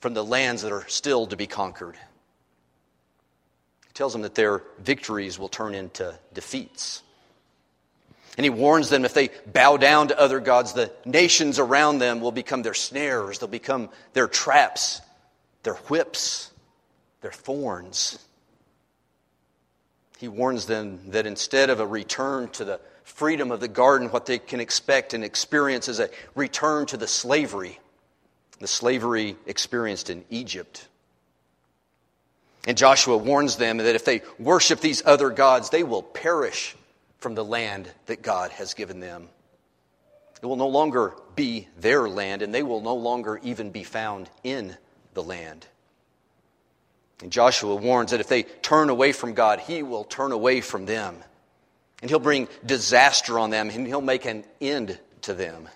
from 0.00 0.12
the 0.12 0.24
lands 0.24 0.62
that 0.62 0.72
are 0.72 0.86
still 0.86 1.26
to 1.28 1.36
be 1.36 1.46
conquered. 1.46 1.96
He 3.86 3.92
tells 3.94 4.12
them 4.12 4.22
that 4.22 4.34
their 4.34 4.62
victories 4.80 5.38
will 5.38 5.48
turn 5.48 5.74
into 5.74 6.14
defeats. 6.34 7.02
And 8.36 8.44
he 8.44 8.50
warns 8.50 8.90
them 8.90 9.06
if 9.06 9.14
they 9.14 9.30
bow 9.46 9.78
down 9.78 10.08
to 10.08 10.20
other 10.20 10.40
gods, 10.40 10.74
the 10.74 10.92
nations 11.06 11.58
around 11.58 12.00
them 12.00 12.20
will 12.20 12.32
become 12.32 12.60
their 12.60 12.74
snares, 12.74 13.38
they'll 13.38 13.48
become 13.48 13.88
their 14.12 14.28
traps, 14.28 15.00
their 15.62 15.74
whips, 15.74 16.50
their 17.24 17.32
thorns. 17.32 18.18
He 20.18 20.28
warns 20.28 20.66
them 20.66 21.00
that 21.12 21.24
instead 21.24 21.70
of 21.70 21.80
a 21.80 21.86
return 21.86 22.50
to 22.50 22.66
the 22.66 22.80
freedom 23.02 23.50
of 23.50 23.60
the 23.60 23.68
garden, 23.68 24.10
what 24.10 24.26
they 24.26 24.38
can 24.38 24.60
expect 24.60 25.14
and 25.14 25.24
experience 25.24 25.88
is 25.88 26.00
a 26.00 26.10
return 26.34 26.84
to 26.84 26.98
the 26.98 27.08
slavery, 27.08 27.80
the 28.58 28.66
slavery 28.66 29.36
experienced 29.46 30.10
in 30.10 30.22
Egypt. 30.28 30.86
And 32.66 32.76
Joshua 32.76 33.16
warns 33.16 33.56
them 33.56 33.78
that 33.78 33.94
if 33.94 34.04
they 34.04 34.20
worship 34.38 34.80
these 34.80 35.02
other 35.06 35.30
gods, 35.30 35.70
they 35.70 35.82
will 35.82 36.02
perish 36.02 36.76
from 37.20 37.34
the 37.34 37.44
land 37.44 37.90
that 38.04 38.20
God 38.20 38.50
has 38.50 38.74
given 38.74 39.00
them. 39.00 39.30
It 40.42 40.44
will 40.44 40.56
no 40.56 40.68
longer 40.68 41.14
be 41.36 41.68
their 41.78 42.06
land, 42.06 42.42
and 42.42 42.54
they 42.54 42.62
will 42.62 42.82
no 42.82 42.96
longer 42.96 43.40
even 43.42 43.70
be 43.70 43.82
found 43.82 44.28
in 44.42 44.76
the 45.14 45.22
land. 45.22 45.66
And 47.24 47.32
Joshua 47.32 47.74
warns 47.74 48.10
that 48.10 48.20
if 48.20 48.28
they 48.28 48.42
turn 48.42 48.90
away 48.90 49.12
from 49.12 49.32
God, 49.32 49.58
he 49.58 49.82
will 49.82 50.04
turn 50.04 50.30
away 50.30 50.60
from 50.60 50.84
them. 50.84 51.16
And 52.02 52.10
he'll 52.10 52.18
bring 52.18 52.48
disaster 52.66 53.38
on 53.38 53.48
them, 53.48 53.70
and 53.70 53.86
he'll 53.86 54.02
make 54.02 54.26
an 54.26 54.44
end 54.60 54.98
to 55.22 55.32
them. 55.32 55.66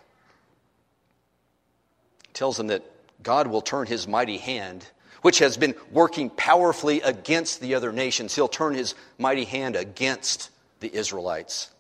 He 2.26 2.34
tells 2.34 2.58
them 2.58 2.66
that 2.66 2.84
God 3.22 3.46
will 3.46 3.62
turn 3.62 3.86
his 3.86 4.06
mighty 4.06 4.36
hand, 4.36 4.86
which 5.22 5.38
has 5.38 5.56
been 5.56 5.74
working 5.90 6.28
powerfully 6.28 7.00
against 7.00 7.62
the 7.62 7.76
other 7.76 7.92
nations, 7.92 8.34
he'll 8.34 8.46
turn 8.46 8.74
his 8.74 8.94
mighty 9.16 9.46
hand 9.46 9.74
against 9.74 10.50
the 10.80 10.94
Israelites. 10.94 11.70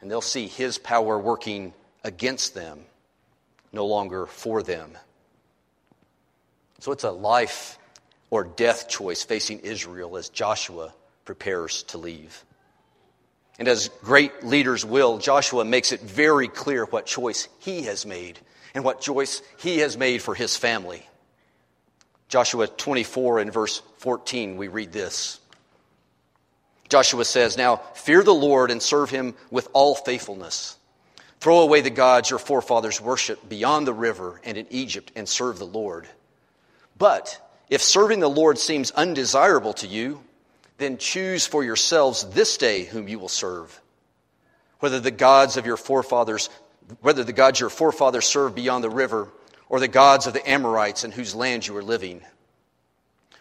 And 0.00 0.08
they'll 0.08 0.20
see 0.20 0.46
his 0.46 0.78
power 0.78 1.18
working 1.18 1.74
against 2.04 2.54
them, 2.54 2.84
no 3.72 3.86
longer 3.86 4.24
for 4.24 4.62
them. 4.62 4.96
So 6.78 6.92
it's 6.92 7.02
a 7.02 7.10
life 7.10 7.80
or 8.30 8.44
death 8.44 8.88
choice 8.88 9.22
facing 9.22 9.60
Israel 9.60 10.16
as 10.16 10.28
Joshua 10.28 10.92
prepares 11.24 11.82
to 11.84 11.98
leave. 11.98 12.44
And 13.58 13.68
as 13.68 13.88
great 14.02 14.44
leaders 14.44 14.84
will, 14.84 15.18
Joshua 15.18 15.64
makes 15.64 15.92
it 15.92 16.00
very 16.00 16.48
clear 16.48 16.84
what 16.84 17.06
choice 17.06 17.48
he 17.60 17.82
has 17.82 18.04
made 18.04 18.38
and 18.74 18.84
what 18.84 19.00
choice 19.00 19.40
he 19.58 19.78
has 19.78 19.96
made 19.96 20.20
for 20.20 20.34
his 20.34 20.56
family. 20.56 21.06
Joshua 22.28 22.66
24 22.66 23.38
and 23.38 23.52
verse 23.52 23.80
14, 23.98 24.56
we 24.56 24.68
read 24.68 24.92
this. 24.92 25.40
Joshua 26.88 27.24
says, 27.24 27.56
Now 27.56 27.76
fear 27.94 28.22
the 28.22 28.34
Lord 28.34 28.70
and 28.70 28.82
serve 28.82 29.10
him 29.10 29.34
with 29.50 29.68
all 29.72 29.94
faithfulness. 29.94 30.76
Throw 31.40 31.60
away 31.60 31.80
the 31.80 31.90
gods 31.90 32.30
your 32.30 32.38
forefathers 32.38 33.00
worshiped 33.00 33.48
beyond 33.48 33.86
the 33.86 33.92
river 33.92 34.40
and 34.44 34.56
in 34.56 34.66
Egypt 34.70 35.12
and 35.16 35.28
serve 35.28 35.58
the 35.58 35.66
Lord. 35.66 36.06
But 36.98 37.40
if 37.68 37.82
serving 37.82 38.20
the 38.20 38.28
Lord 38.28 38.58
seems 38.58 38.90
undesirable 38.92 39.72
to 39.74 39.86
you, 39.86 40.20
then 40.78 40.98
choose 40.98 41.46
for 41.46 41.64
yourselves 41.64 42.24
this 42.30 42.56
day 42.56 42.84
whom 42.84 43.08
you 43.08 43.18
will 43.18 43.28
serve. 43.28 43.80
Whether 44.80 45.00
the 45.00 45.10
gods 45.10 45.56
of 45.56 45.66
your 45.66 45.76
forefathers, 45.76 46.50
whether 47.00 47.24
the 47.24 47.32
gods 47.32 47.58
your 47.58 47.70
forefathers 47.70 48.26
served 48.26 48.54
beyond 48.54 48.84
the 48.84 48.90
river, 48.90 49.28
or 49.68 49.80
the 49.80 49.88
gods 49.88 50.26
of 50.26 50.32
the 50.32 50.48
Amorites 50.48 51.02
in 51.04 51.10
whose 51.10 51.34
land 51.34 51.66
you 51.66 51.76
are 51.76 51.82
living. 51.82 52.20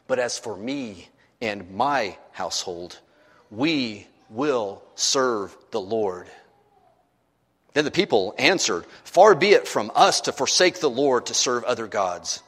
But 0.08 0.20
as 0.20 0.40
for 0.40 0.56
me 0.56 1.10
and 1.42 1.72
my 1.72 2.18
household, 2.32 3.00
we 3.52 4.08
will 4.30 4.82
serve 4.96 5.56
the 5.72 5.82
Lord. 5.82 6.28
Then 7.74 7.86
the 7.86 7.92
people 7.92 8.34
answered, 8.38 8.86
Far 9.04 9.36
be 9.36 9.50
it 9.52 9.68
from 9.68 9.92
us 9.94 10.22
to 10.22 10.32
forsake 10.32 10.80
the 10.80 10.90
Lord 10.90 11.28
to 11.28 11.34
serve 11.34 11.64
other 11.64 11.88
gods. 11.88 12.42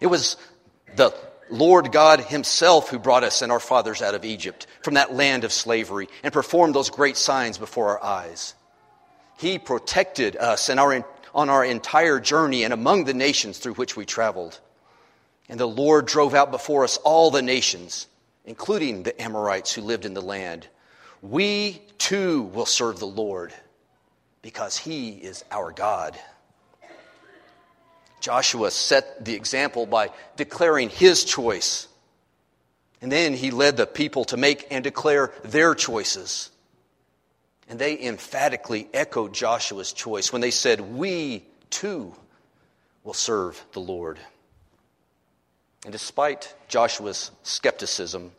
It 0.00 0.06
was 0.06 0.36
the 0.96 1.14
Lord 1.48 1.92
God 1.92 2.20
Himself 2.20 2.88
who 2.88 2.98
brought 2.98 3.24
us 3.24 3.42
and 3.42 3.50
our 3.50 3.60
fathers 3.60 4.02
out 4.02 4.14
of 4.14 4.24
Egypt 4.24 4.66
from 4.82 4.94
that 4.94 5.14
land 5.14 5.44
of 5.44 5.52
slavery 5.52 6.08
and 6.22 6.32
performed 6.32 6.74
those 6.74 6.90
great 6.90 7.16
signs 7.16 7.58
before 7.58 7.98
our 7.98 8.04
eyes. 8.04 8.54
He 9.38 9.58
protected 9.58 10.36
us 10.36 10.68
and 10.68 10.78
our, 10.78 11.04
on 11.34 11.50
our 11.50 11.64
entire 11.64 12.20
journey 12.20 12.64
and 12.64 12.72
among 12.72 13.04
the 13.04 13.14
nations 13.14 13.58
through 13.58 13.74
which 13.74 13.96
we 13.96 14.04
traveled. 14.04 14.58
And 15.48 15.58
the 15.58 15.66
Lord 15.66 16.06
drove 16.06 16.34
out 16.34 16.50
before 16.50 16.84
us 16.84 16.98
all 16.98 17.30
the 17.30 17.42
nations 17.42 18.06
including 18.44 19.02
the 19.02 19.22
Amorites 19.22 19.72
who 19.72 19.82
lived 19.82 20.04
in 20.04 20.14
the 20.14 20.20
land. 20.20 20.66
We 21.22 21.82
too 21.98 22.42
will 22.42 22.66
serve 22.66 22.98
the 22.98 23.06
Lord 23.06 23.52
because 24.42 24.76
he 24.76 25.10
is 25.10 25.44
our 25.50 25.70
God. 25.70 26.18
Joshua 28.20 28.70
set 28.70 29.24
the 29.24 29.34
example 29.34 29.86
by 29.86 30.10
declaring 30.36 30.90
his 30.90 31.24
choice. 31.24 31.88
And 33.02 33.10
then 33.10 33.34
he 33.34 33.50
led 33.50 33.76
the 33.76 33.86
people 33.86 34.26
to 34.26 34.36
make 34.36 34.66
and 34.70 34.84
declare 34.84 35.32
their 35.42 35.74
choices. 35.74 36.50
And 37.68 37.78
they 37.78 38.00
emphatically 38.02 38.88
echoed 38.92 39.32
Joshua's 39.32 39.92
choice 39.92 40.32
when 40.32 40.42
they 40.42 40.50
said, 40.50 40.80
We 40.80 41.44
too 41.70 42.14
will 43.04 43.14
serve 43.14 43.62
the 43.72 43.80
Lord. 43.80 44.18
And 45.84 45.92
despite 45.92 46.54
Joshua's 46.68 47.30
skepticism, 47.42 48.32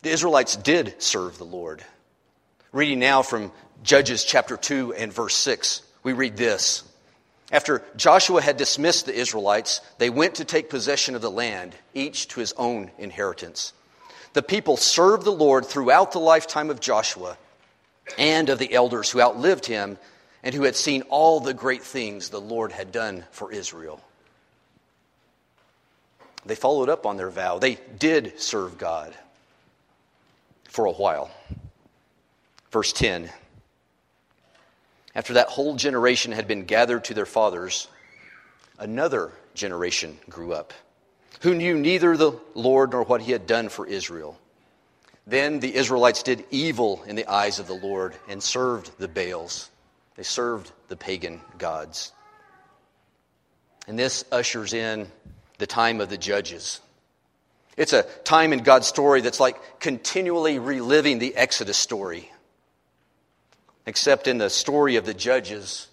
the 0.00 0.10
Israelites 0.10 0.56
did 0.56 1.02
serve 1.02 1.36
the 1.36 1.44
Lord. 1.44 1.84
Reading 2.72 3.00
now 3.00 3.22
from 3.22 3.52
Judges 3.82 4.24
chapter 4.24 4.56
2 4.56 4.94
and 4.94 5.12
verse 5.12 5.34
6, 5.34 5.82
we 6.02 6.14
read 6.14 6.36
this. 6.36 6.84
After 7.52 7.84
Joshua 7.96 8.40
had 8.40 8.56
dismissed 8.56 9.04
the 9.04 9.14
Israelites, 9.14 9.82
they 9.98 10.08
went 10.08 10.36
to 10.36 10.44
take 10.44 10.70
possession 10.70 11.14
of 11.14 11.20
the 11.20 11.30
land, 11.30 11.76
each 11.92 12.28
to 12.28 12.40
his 12.40 12.54
own 12.54 12.90
inheritance. 12.98 13.74
The 14.32 14.42
people 14.42 14.78
served 14.78 15.24
the 15.24 15.30
Lord 15.30 15.66
throughout 15.66 16.12
the 16.12 16.18
lifetime 16.18 16.70
of 16.70 16.80
Joshua, 16.80 17.36
and 18.16 18.48
of 18.48 18.58
the 18.58 18.72
elders 18.72 19.10
who 19.10 19.20
outlived 19.20 19.66
him 19.66 19.98
and 20.42 20.54
who 20.54 20.62
had 20.62 20.74
seen 20.74 21.02
all 21.02 21.40
the 21.40 21.54
great 21.54 21.82
things 21.82 22.30
the 22.30 22.40
Lord 22.40 22.72
had 22.72 22.90
done 22.90 23.24
for 23.30 23.52
Israel. 23.52 24.00
They 26.44 26.56
followed 26.56 26.88
up 26.88 27.06
on 27.06 27.16
their 27.16 27.30
vow. 27.30 27.58
They 27.58 27.78
did 27.98 28.40
serve 28.40 28.78
God 28.78 29.14
for 30.64 30.86
a 30.86 30.92
while. 30.92 31.30
Verse 32.72 32.92
10 32.92 33.30
After 35.14 35.34
that 35.34 35.48
whole 35.48 35.76
generation 35.76 36.32
had 36.32 36.48
been 36.48 36.64
gathered 36.64 37.04
to 37.04 37.14
their 37.14 37.26
fathers, 37.26 37.88
another 38.78 39.30
generation 39.54 40.18
grew 40.28 40.52
up, 40.52 40.72
who 41.40 41.54
knew 41.54 41.76
neither 41.76 42.16
the 42.16 42.32
Lord 42.54 42.92
nor 42.92 43.02
what 43.02 43.22
he 43.22 43.32
had 43.32 43.46
done 43.46 43.68
for 43.68 43.86
Israel. 43.86 44.38
Then 45.26 45.60
the 45.60 45.74
Israelites 45.74 46.22
did 46.22 46.44
evil 46.50 47.02
in 47.06 47.14
the 47.14 47.26
eyes 47.26 47.58
of 47.58 47.66
the 47.66 47.74
Lord 47.74 48.16
and 48.28 48.42
served 48.42 48.90
the 48.98 49.08
Baals. 49.08 49.70
They 50.16 50.22
served 50.22 50.72
the 50.88 50.96
pagan 50.96 51.40
gods. 51.58 52.12
And 53.86 53.98
this 53.98 54.24
ushers 54.32 54.72
in 54.72 55.08
the 55.58 55.66
time 55.66 56.00
of 56.00 56.08
the 56.08 56.16
judges. 56.16 56.80
It's 57.76 57.92
a 57.92 58.02
time 58.24 58.52
in 58.52 58.62
God's 58.62 58.86
story 58.86 59.20
that's 59.20 59.40
like 59.40 59.80
continually 59.80 60.58
reliving 60.58 61.18
the 61.18 61.34
Exodus 61.36 61.76
story. 61.76 62.30
Except 63.86 64.28
in 64.28 64.38
the 64.38 64.50
story 64.50 64.96
of 64.96 65.04
the 65.04 65.14
judges, 65.14 65.88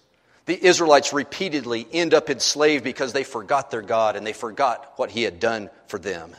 the 0.46 0.64
Israelites 0.64 1.12
repeatedly 1.12 1.86
end 1.92 2.14
up 2.14 2.30
enslaved 2.30 2.84
because 2.84 3.12
they 3.12 3.24
forgot 3.24 3.70
their 3.70 3.82
God 3.82 4.16
and 4.16 4.26
they 4.26 4.32
forgot 4.32 4.92
what 4.96 5.10
He 5.10 5.22
had 5.22 5.40
done 5.40 5.70
for 5.86 5.98
them 5.98 6.34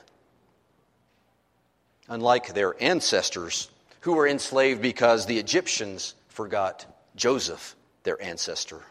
unlike 2.11 2.53
their 2.53 2.75
ancestors 2.83 3.69
who 4.01 4.13
were 4.13 4.27
enslaved 4.27 4.81
because 4.81 5.25
the 5.25 5.39
Egyptians 5.39 6.13
forgot 6.27 6.85
Joseph, 7.15 7.75
their 8.03 8.21
ancestor. 8.21 8.81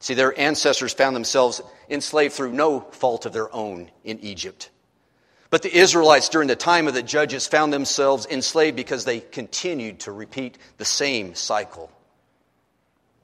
See, 0.00 0.14
their 0.14 0.38
ancestors 0.38 0.92
found 0.92 1.14
themselves 1.14 1.62
enslaved 1.88 2.34
through 2.34 2.52
no 2.52 2.80
fault 2.80 3.24
of 3.24 3.32
their 3.32 3.54
own 3.54 3.90
in 4.04 4.18
Egypt. 4.18 4.70
But 5.50 5.62
the 5.62 5.74
Israelites 5.74 6.28
during 6.28 6.48
the 6.48 6.56
time 6.56 6.88
of 6.88 6.94
the 6.94 7.02
judges 7.02 7.46
found 7.46 7.72
themselves 7.72 8.26
enslaved 8.26 8.76
because 8.76 9.04
they 9.04 9.20
continued 9.20 10.00
to 10.00 10.12
repeat 10.12 10.58
the 10.76 10.84
same 10.84 11.34
cycle 11.34 11.90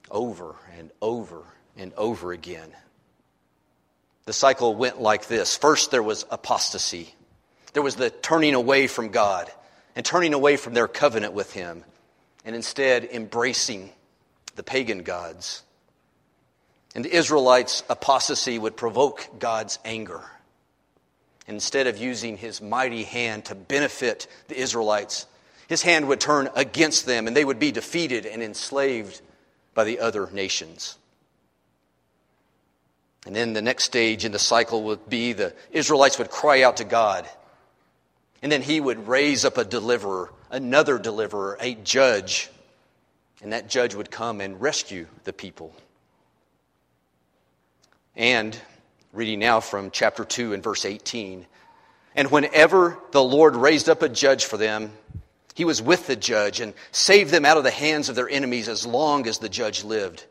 over 0.09 0.55
and 0.77 0.91
over 1.01 1.43
and 1.77 1.93
over 1.95 2.31
again. 2.31 2.71
The 4.25 4.33
cycle 4.33 4.73
went 4.73 4.99
like 4.99 5.27
this 5.27 5.55
first, 5.55 5.91
there 5.91 6.01
was 6.01 6.25
apostasy. 6.31 7.13
There 7.73 7.83
was 7.83 7.95
the 7.95 8.09
turning 8.09 8.55
away 8.55 8.87
from 8.87 9.09
God 9.09 9.51
and 9.95 10.05
turning 10.05 10.33
away 10.33 10.57
from 10.57 10.73
their 10.73 10.87
covenant 10.87 11.33
with 11.33 11.53
Him 11.53 11.83
and 12.43 12.55
instead 12.55 13.05
embracing 13.05 13.91
the 14.55 14.63
pagan 14.63 15.03
gods. 15.03 15.61
And 16.95 17.03
the 17.03 17.13
Israelites' 17.13 17.83
apostasy 17.89 18.57
would 18.57 18.77
provoke 18.77 19.27
God's 19.37 19.77
anger. 19.83 20.23
Instead 21.47 21.87
of 21.87 21.97
using 21.97 22.37
his 22.37 22.61
mighty 22.61 23.03
hand 23.03 23.45
to 23.45 23.55
benefit 23.55 24.27
the 24.47 24.59
Israelites, 24.59 25.27
his 25.67 25.81
hand 25.81 26.07
would 26.07 26.19
turn 26.19 26.49
against 26.55 27.05
them 27.05 27.27
and 27.27 27.35
they 27.35 27.45
would 27.45 27.59
be 27.59 27.71
defeated 27.71 28.25
and 28.25 28.41
enslaved 28.41 29.21
by 29.73 29.83
the 29.83 29.99
other 29.99 30.29
nations. 30.31 30.97
And 33.25 33.35
then 33.35 33.53
the 33.53 33.61
next 33.61 33.85
stage 33.85 34.25
in 34.25 34.31
the 34.31 34.39
cycle 34.39 34.83
would 34.83 35.09
be 35.09 35.33
the 35.33 35.53
Israelites 35.71 36.17
would 36.17 36.29
cry 36.29 36.63
out 36.63 36.77
to 36.77 36.83
God 36.83 37.27
and 38.45 38.51
then 38.51 38.61
he 38.61 38.79
would 38.79 39.07
raise 39.07 39.43
up 39.43 39.57
a 39.57 39.65
deliverer, 39.65 40.31
another 40.51 40.99
deliverer, 40.99 41.57
a 41.59 41.73
judge. 41.73 42.49
And 43.41 43.53
that 43.53 43.69
judge 43.69 43.95
would 43.95 44.11
come 44.11 44.39
and 44.39 44.61
rescue 44.61 45.07
the 45.23 45.33
people. 45.33 45.73
And, 48.15 48.55
reading 49.15 49.39
now 49.39 49.61
from 49.61 49.91
chapter 49.91 50.25
2 50.25 50.53
and 50.53 50.61
verse 50.61 50.83
18, 50.83 51.45
and 52.15 52.31
whenever 52.31 52.99
the 53.11 53.23
Lord 53.23 53.55
raised 53.55 53.87
up 53.87 54.01
a 54.01 54.09
judge 54.09 54.45
for 54.45 54.57
them, 54.57 54.91
he 55.53 55.63
was 55.63 55.81
with 55.81 56.05
the 56.05 56.17
judge 56.17 56.59
and 56.59 56.73
saved 56.91 57.31
them 57.31 57.45
out 57.45 57.57
of 57.57 57.63
the 57.63 57.71
hands 57.71 58.09
of 58.09 58.15
their 58.15 58.29
enemies 58.29 58.67
as 58.67 58.85
long 58.85 59.25
as 59.25 59.39
the 59.39 59.47
judge 59.47 59.85
lived. 59.85 60.25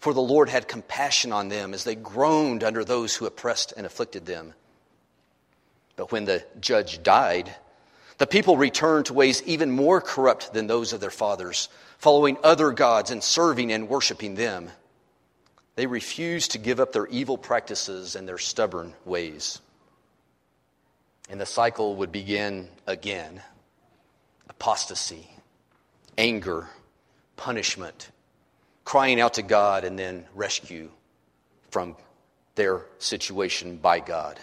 For 0.00 0.12
the 0.12 0.20
Lord 0.20 0.48
had 0.48 0.66
compassion 0.66 1.32
on 1.32 1.48
them 1.48 1.72
as 1.74 1.84
they 1.84 1.94
groaned 1.94 2.64
under 2.64 2.84
those 2.84 3.14
who 3.14 3.24
oppressed 3.24 3.72
and 3.76 3.86
afflicted 3.86 4.26
them. 4.26 4.52
But 5.94 6.10
when 6.10 6.24
the 6.24 6.44
judge 6.60 7.04
died, 7.04 7.54
the 8.18 8.26
people 8.26 8.56
returned 8.56 9.06
to 9.06 9.14
ways 9.14 9.42
even 9.44 9.70
more 9.70 10.00
corrupt 10.00 10.52
than 10.52 10.66
those 10.66 10.92
of 10.92 11.00
their 11.00 11.10
fathers, 11.10 11.68
following 11.98 12.36
other 12.42 12.72
gods 12.72 13.12
and 13.12 13.22
serving 13.22 13.72
and 13.72 13.88
worshiping 13.88 14.34
them. 14.34 14.70
They 15.76 15.86
refused 15.86 16.52
to 16.52 16.58
give 16.58 16.80
up 16.80 16.92
their 16.92 17.06
evil 17.06 17.36
practices 17.36 18.14
and 18.14 18.28
their 18.28 18.38
stubborn 18.38 18.94
ways. 19.04 19.60
And 21.28 21.40
the 21.40 21.46
cycle 21.46 21.96
would 21.96 22.12
begin 22.12 22.68
again 22.86 23.42
apostasy, 24.48 25.28
anger, 26.16 26.68
punishment, 27.36 28.10
crying 28.84 29.20
out 29.20 29.34
to 29.34 29.42
God, 29.42 29.84
and 29.84 29.98
then 29.98 30.26
rescue 30.34 30.90
from 31.70 31.96
their 32.54 32.86
situation 32.98 33.78
by 33.78 33.98
God. 33.98 34.38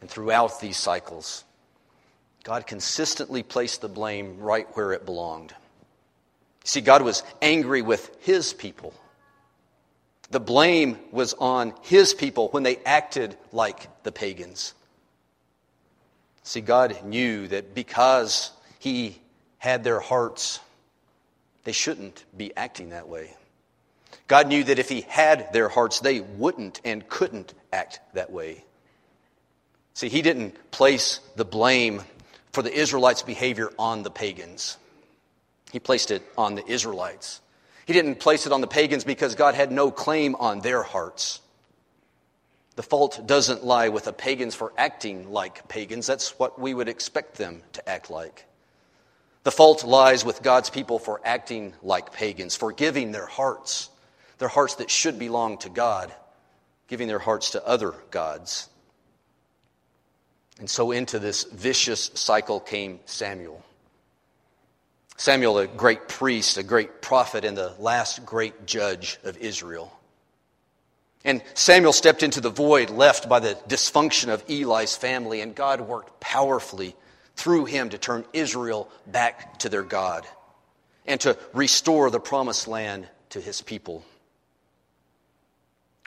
And 0.00 0.08
throughout 0.08 0.60
these 0.60 0.76
cycles, 0.78 1.44
God 2.44 2.66
consistently 2.66 3.42
placed 3.42 3.82
the 3.82 3.88
blame 3.88 4.38
right 4.38 4.66
where 4.74 4.92
it 4.92 5.04
belonged. 5.04 5.54
See, 6.64 6.80
God 6.80 7.02
was 7.02 7.22
angry 7.40 7.82
with 7.82 8.16
his 8.20 8.52
people. 8.52 8.94
The 10.32 10.40
blame 10.40 10.98
was 11.10 11.34
on 11.34 11.74
his 11.82 12.14
people 12.14 12.48
when 12.48 12.62
they 12.62 12.78
acted 12.78 13.36
like 13.52 13.86
the 14.02 14.10
pagans. 14.10 14.72
See, 16.42 16.62
God 16.62 17.04
knew 17.04 17.48
that 17.48 17.74
because 17.74 18.50
he 18.78 19.20
had 19.58 19.84
their 19.84 20.00
hearts, 20.00 20.58
they 21.64 21.72
shouldn't 21.72 22.24
be 22.34 22.56
acting 22.56 22.88
that 22.88 23.08
way. 23.08 23.36
God 24.26 24.48
knew 24.48 24.64
that 24.64 24.78
if 24.78 24.88
he 24.88 25.02
had 25.02 25.52
their 25.52 25.68
hearts, 25.68 26.00
they 26.00 26.20
wouldn't 26.20 26.80
and 26.82 27.06
couldn't 27.10 27.52
act 27.70 28.00
that 28.14 28.32
way. 28.32 28.64
See, 29.92 30.08
he 30.08 30.22
didn't 30.22 30.70
place 30.70 31.20
the 31.36 31.44
blame 31.44 32.00
for 32.52 32.62
the 32.62 32.72
Israelites' 32.72 33.20
behavior 33.20 33.70
on 33.78 34.02
the 34.02 34.10
pagans. 34.10 34.78
He 35.72 35.78
placed 35.78 36.10
it 36.10 36.22
on 36.38 36.54
the 36.54 36.66
Israelites. 36.66 37.42
He 37.86 37.92
didn't 37.92 38.20
place 38.20 38.46
it 38.46 38.52
on 38.52 38.60
the 38.60 38.66
pagans 38.66 39.04
because 39.04 39.34
God 39.34 39.54
had 39.54 39.72
no 39.72 39.90
claim 39.90 40.34
on 40.36 40.60
their 40.60 40.82
hearts. 40.82 41.40
The 42.76 42.82
fault 42.82 43.26
doesn't 43.26 43.64
lie 43.64 43.88
with 43.88 44.04
the 44.04 44.12
pagans 44.12 44.54
for 44.54 44.72
acting 44.78 45.30
like 45.30 45.68
pagans. 45.68 46.06
That's 46.06 46.38
what 46.38 46.58
we 46.58 46.72
would 46.72 46.88
expect 46.88 47.36
them 47.36 47.62
to 47.74 47.88
act 47.88 48.10
like. 48.10 48.46
The 49.44 49.50
fault 49.50 49.84
lies 49.84 50.24
with 50.24 50.42
God's 50.42 50.70
people 50.70 50.98
for 50.98 51.20
acting 51.24 51.74
like 51.82 52.12
pagans, 52.12 52.56
for 52.56 52.72
giving 52.72 53.12
their 53.12 53.26
hearts, 53.26 53.90
their 54.38 54.48
hearts 54.48 54.76
that 54.76 54.90
should 54.90 55.18
belong 55.18 55.58
to 55.58 55.68
God, 55.68 56.14
giving 56.86 57.08
their 57.08 57.18
hearts 57.18 57.50
to 57.50 57.66
other 57.66 57.92
gods. 58.10 58.68
And 60.60 60.70
so 60.70 60.92
into 60.92 61.18
this 61.18 61.44
vicious 61.44 62.12
cycle 62.14 62.60
came 62.60 63.00
Samuel. 63.04 63.62
Samuel, 65.16 65.58
a 65.58 65.66
great 65.66 66.08
priest, 66.08 66.56
a 66.56 66.62
great 66.62 67.00
prophet, 67.02 67.44
and 67.44 67.56
the 67.56 67.74
last 67.78 68.24
great 68.24 68.66
judge 68.66 69.18
of 69.24 69.36
Israel. 69.38 69.92
And 71.24 71.42
Samuel 71.54 71.92
stepped 71.92 72.22
into 72.22 72.40
the 72.40 72.50
void 72.50 72.90
left 72.90 73.28
by 73.28 73.38
the 73.38 73.54
dysfunction 73.68 74.28
of 74.28 74.42
Eli's 74.48 74.96
family, 74.96 75.40
and 75.40 75.54
God 75.54 75.80
worked 75.80 76.20
powerfully 76.20 76.96
through 77.36 77.66
him 77.66 77.90
to 77.90 77.98
turn 77.98 78.24
Israel 78.32 78.88
back 79.06 79.58
to 79.60 79.68
their 79.68 79.82
God 79.82 80.26
and 81.06 81.20
to 81.20 81.36
restore 81.52 82.10
the 82.10 82.20
promised 82.20 82.68
land 82.68 83.08
to 83.30 83.40
his 83.40 83.62
people. 83.62 84.04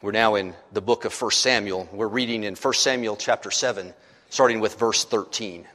We're 0.01 0.11
now 0.11 0.35
in 0.35 0.53
the 0.71 0.81
book 0.81 1.05
of 1.05 1.19
1 1.19 1.31
Samuel. 1.31 1.89
We're 1.91 2.07
reading 2.07 2.43
in 2.43 2.55
1 2.55 2.73
Samuel 2.73 3.15
chapter 3.15 3.49
7, 3.49 3.93
starting 4.29 4.59
with 4.59 4.77
verse 4.77 5.05
13. 5.05 5.65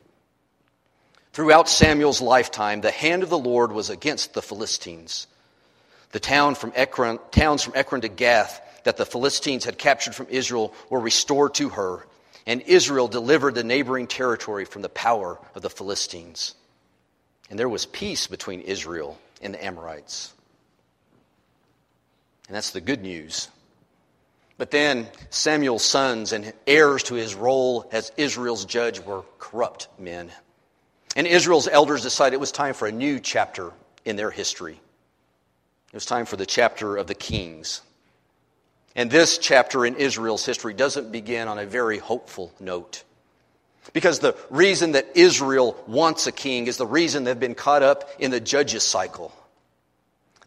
Throughout 1.33 1.69
Samuel's 1.69 2.21
lifetime, 2.21 2.81
the 2.81 2.90
hand 2.90 3.23
of 3.23 3.31
the 3.31 3.38
Lord 3.38 3.71
was 3.73 3.88
against 3.88 4.35
the 4.35 4.43
Philistines. 4.43 5.27
The 6.12 6.21
town 6.21 6.57
from 6.57 6.73
Ekron, 6.75 7.19
towns 7.31 7.62
from 7.62 7.75
Ekron 7.77 8.01
to 8.01 8.09
Gath 8.09 8.61
that 8.85 8.97
the 8.97 9.07
Philistines 9.07 9.64
had 9.64 9.79
captured 9.79 10.14
from 10.14 10.27
Israel 10.29 10.75
were 10.88 10.99
restored 10.99 11.55
to 11.55 11.69
her, 11.71 12.05
and 12.47 12.62
Israel 12.62 13.07
delivered 13.07 13.55
the 13.55 13.62
neighboring 13.62 14.09
territory 14.09 14.64
from 14.64 14.83
the 14.83 14.88
power 14.88 15.38
of 15.55 15.62
the 15.62 15.71
Philistines. 15.71 16.55
And 17.49 17.59
there 17.59 17.69
was 17.69 17.87
peace 17.87 18.27
between 18.27 18.62
Israel 18.62 19.19
and 19.40 19.55
the 19.55 19.64
Amorites. 19.64 20.33
And 22.49 22.57
that's 22.57 22.71
the 22.71 22.81
good 22.81 23.03
news. 23.03 23.49
But 24.59 24.73
then 24.73 25.07
Samuel's 25.31 25.85
sons 25.85 26.33
and 26.33 26.53
heirs 26.66 27.05
to 27.05 27.14
his 27.14 27.35
role 27.37 27.88
as 27.93 28.11
Israel's 28.16 28.64
judge 28.64 28.99
were 29.01 29.23
corrupt 29.38 29.88
men. 29.99 30.33
And 31.16 31.27
Israel's 31.27 31.68
elders 31.68 32.03
decided 32.03 32.35
it 32.35 32.40
was 32.40 32.53
time 32.53 32.75
for 32.75 32.87
a 32.87 32.92
new 32.92 33.18
chapter 33.18 33.73
in 34.05 34.16
their 34.16 34.31
history. 34.31 34.81
It 35.92 35.96
was 35.96 36.07
time 36.07 36.27
for 36.27 36.37
the 36.37 36.46
chapter 36.46 36.96
of 36.96 37.07
the 37.07 37.14
kings. 37.14 37.83
And 38.94 39.11
this 39.11 39.38
chapter 39.38 39.85
in 39.85 39.96
Israel's 39.96 40.46
history 40.46 40.75
doesn't 40.75 41.11
begin 41.11 41.49
on 41.49 41.59
a 41.59 41.66
very 41.66 41.99
hopeful 41.99 42.53
note. 42.61 43.05
Because 43.92 44.18
the 44.18 44.37
reason 44.51 44.92
that 44.92 45.09
Israel 45.14 45.77
wants 45.87 46.27
a 46.27 46.33
king 46.33 46.66
is 46.66 46.77
the 46.77 46.87
reason 46.87 47.25
they've 47.25 47.38
been 47.38 47.55
caught 47.55 47.83
up 47.83 48.09
in 48.18 48.31
the 48.31 48.40
judges 48.40 48.85
cycle. 48.85 49.33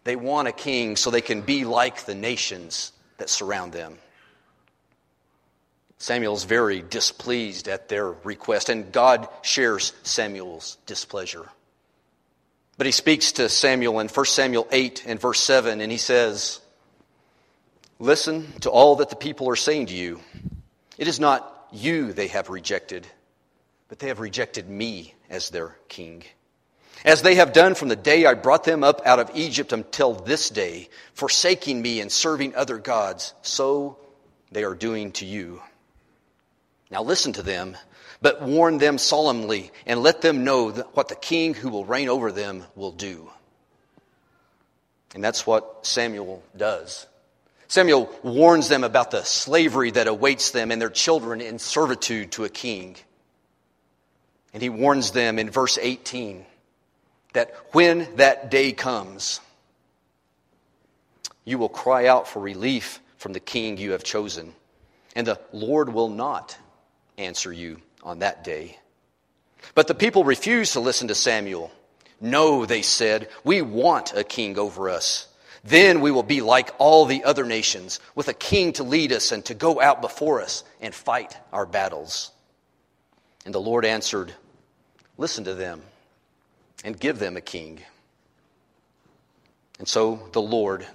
They 0.04 0.16
want 0.16 0.48
a 0.48 0.52
king 0.52 0.96
so 0.96 1.10
they 1.10 1.22
can 1.22 1.42
be 1.42 1.66
like 1.66 2.06
the 2.06 2.16
nations 2.16 2.92
that 3.18 3.30
surround 3.30 3.74
them. 3.74 3.98
Samuel's 6.04 6.44
very 6.44 6.82
displeased 6.82 7.70
at 7.70 7.88
their 7.88 8.12
request, 8.12 8.68
and 8.68 8.92
God 8.92 9.30
shares 9.42 9.94
Samuel's 10.04 10.78
displeasure. 10.86 11.50
But 12.78 12.88
he 12.88 12.92
speaks 12.92 13.32
to 13.34 13.48
Samuel 13.48 14.02
in 14.02 14.10
1 14.10 14.26
Samuel 14.26 14.68
8 14.70 15.06
and 15.08 15.18
verse 15.18 15.40
7, 15.40 15.80
and 15.80 15.90
he 15.90 15.98
says, 15.98 16.60
Listen 18.00 18.52
to 18.60 18.70
all 18.70 18.98
that 18.98 19.12
the 19.12 19.16
people 19.16 19.50
are 19.50 19.56
saying 19.56 19.86
to 19.86 19.94
you. 19.94 20.20
It 20.98 21.08
is 21.08 21.22
not 21.22 21.70
you 21.72 22.12
they 22.12 22.28
have 22.28 22.50
rejected, 22.50 23.08
but 23.88 24.00
they 24.00 24.10
have 24.10 24.20
rejected 24.20 24.68
me 24.68 25.14
as 25.30 25.52
their 25.52 25.78
king. 25.88 26.26
As 27.06 27.22
they 27.22 27.36
have 27.36 27.54
done 27.54 27.76
from 27.76 27.88
the 27.88 27.96
day 27.96 28.26
I 28.26 28.34
brought 28.34 28.66
them 28.66 28.84
up 28.84 29.02
out 29.06 29.20
of 29.20 29.32
Egypt 29.36 29.72
until 29.72 30.14
this 30.16 30.50
day, 30.50 30.90
forsaking 31.14 31.82
me 31.82 32.02
and 32.02 32.12
serving 32.12 32.56
other 32.56 32.78
gods, 32.78 33.34
so 33.42 33.98
they 34.52 34.66
are 34.66 34.76
doing 34.76 35.14
to 35.14 35.26
you. 35.26 35.62
Now 36.94 37.02
listen 37.02 37.34
to 37.34 37.42
them, 37.42 37.76
but 38.22 38.44
warn 38.44 38.78
them 38.78 39.00
solemnly 39.00 39.72
and 39.88 40.04
let 40.04 40.22
them 40.22 40.44
know 40.44 40.70
what 40.70 41.08
the 41.08 41.16
king 41.16 41.56
who 41.56 41.70
will 41.70 41.86
reign 41.86 42.08
over 42.08 42.32
them 42.32 42.64
will 42.76 42.92
do. 42.92 43.32
And 45.16 45.24
that's 45.24 45.48
what 45.48 45.88
Samuel 45.88 46.44
does. 46.56 47.08
Samuel 47.68 48.14
warns 48.22 48.70
them 48.70 48.84
about 48.84 49.10
the 49.10 49.24
slavery 49.24 49.90
that 49.90 50.06
awaits 50.06 50.52
them 50.52 50.70
and 50.70 50.80
their 50.80 50.92
children 50.92 51.42
in 51.42 51.58
servitude 51.58 52.32
to 52.34 52.44
a 52.44 52.50
king. 52.50 52.96
And 54.54 54.62
he 54.62 54.70
warns 54.70 55.10
them 55.10 55.40
in 55.40 55.50
verse 55.50 55.80
18 55.82 56.46
that 57.34 57.56
when 57.72 58.18
that 58.18 58.52
day 58.52 58.72
comes, 58.72 59.40
you 61.44 61.58
will 61.58 61.70
cry 61.70 62.06
out 62.06 62.28
for 62.28 62.40
relief 62.40 63.00
from 63.18 63.34
the 63.34 63.40
king 63.40 63.80
you 63.80 63.94
have 63.94 64.04
chosen, 64.04 64.54
and 65.16 65.26
the 65.26 65.40
Lord 65.52 65.90
will 65.90 66.10
not 66.10 66.56
answer 67.18 67.52
you 67.52 67.80
on 68.04 68.20
that 68.20 68.44
day. 68.44 68.78
But 69.76 69.88
the 69.88 69.96
people 69.96 70.24
refused 70.24 70.74
to 70.74 70.80
listen 70.80 71.08
to 71.08 71.16
Samuel. 71.16 71.72
No, 72.20 72.66
they 72.66 72.82
said, 72.82 73.30
we 73.44 73.62
want 73.62 74.14
a 74.16 74.24
king 74.24 74.58
over 74.58 74.90
us. 74.90 75.28
Then 75.64 76.02
we 76.02 76.12
will 76.12 76.24
be 76.24 76.42
like 76.42 76.72
all 76.78 77.06
the 77.06 77.24
other 77.24 77.46
nations, 77.46 78.00
with 78.16 78.28
a 78.28 78.34
king 78.34 78.74
to 78.74 78.84
lead 78.84 79.14
us 79.14 79.32
and 79.32 79.44
to 79.46 79.54
go 79.54 79.80
out 79.80 80.02
before 80.02 80.42
us 80.42 80.64
and 80.82 80.94
fight 80.94 81.38
our 81.54 81.66
battles. 81.66 82.32
And 83.46 83.54
the 83.54 83.62
Lord 83.62 83.86
answered, 83.86 84.34
Listen 85.18 85.46
to 85.46 85.54
them 85.54 85.82
and 86.84 87.00
give 87.00 87.20
them 87.20 87.38
a 87.38 87.42
king. 87.42 87.80
And 89.80 89.88
so 89.88 90.28
the 90.34 90.42
Lord, 90.42 90.86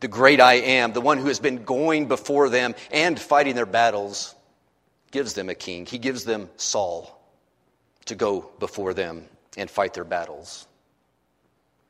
the 0.00 0.08
great 0.08 0.40
I 0.40 0.54
am, 0.54 0.92
the 0.92 1.00
one 1.00 1.18
who 1.18 1.28
has 1.28 1.40
been 1.40 1.64
going 1.64 2.06
before 2.06 2.48
them 2.48 2.74
and 2.90 3.18
fighting 3.18 3.54
their 3.54 3.66
battles, 3.66 4.34
gives 5.12 5.34
them 5.34 5.48
a 5.48 5.54
king. 5.54 5.86
He 5.86 5.98
gives 5.98 6.24
them 6.24 6.50
Saul 6.56 7.16
to 8.06 8.16
go 8.16 8.50
before 8.58 8.94
them 8.94 9.26
and 9.56 9.70
fight 9.70 9.94
their 9.94 10.04
battles. 10.04 10.66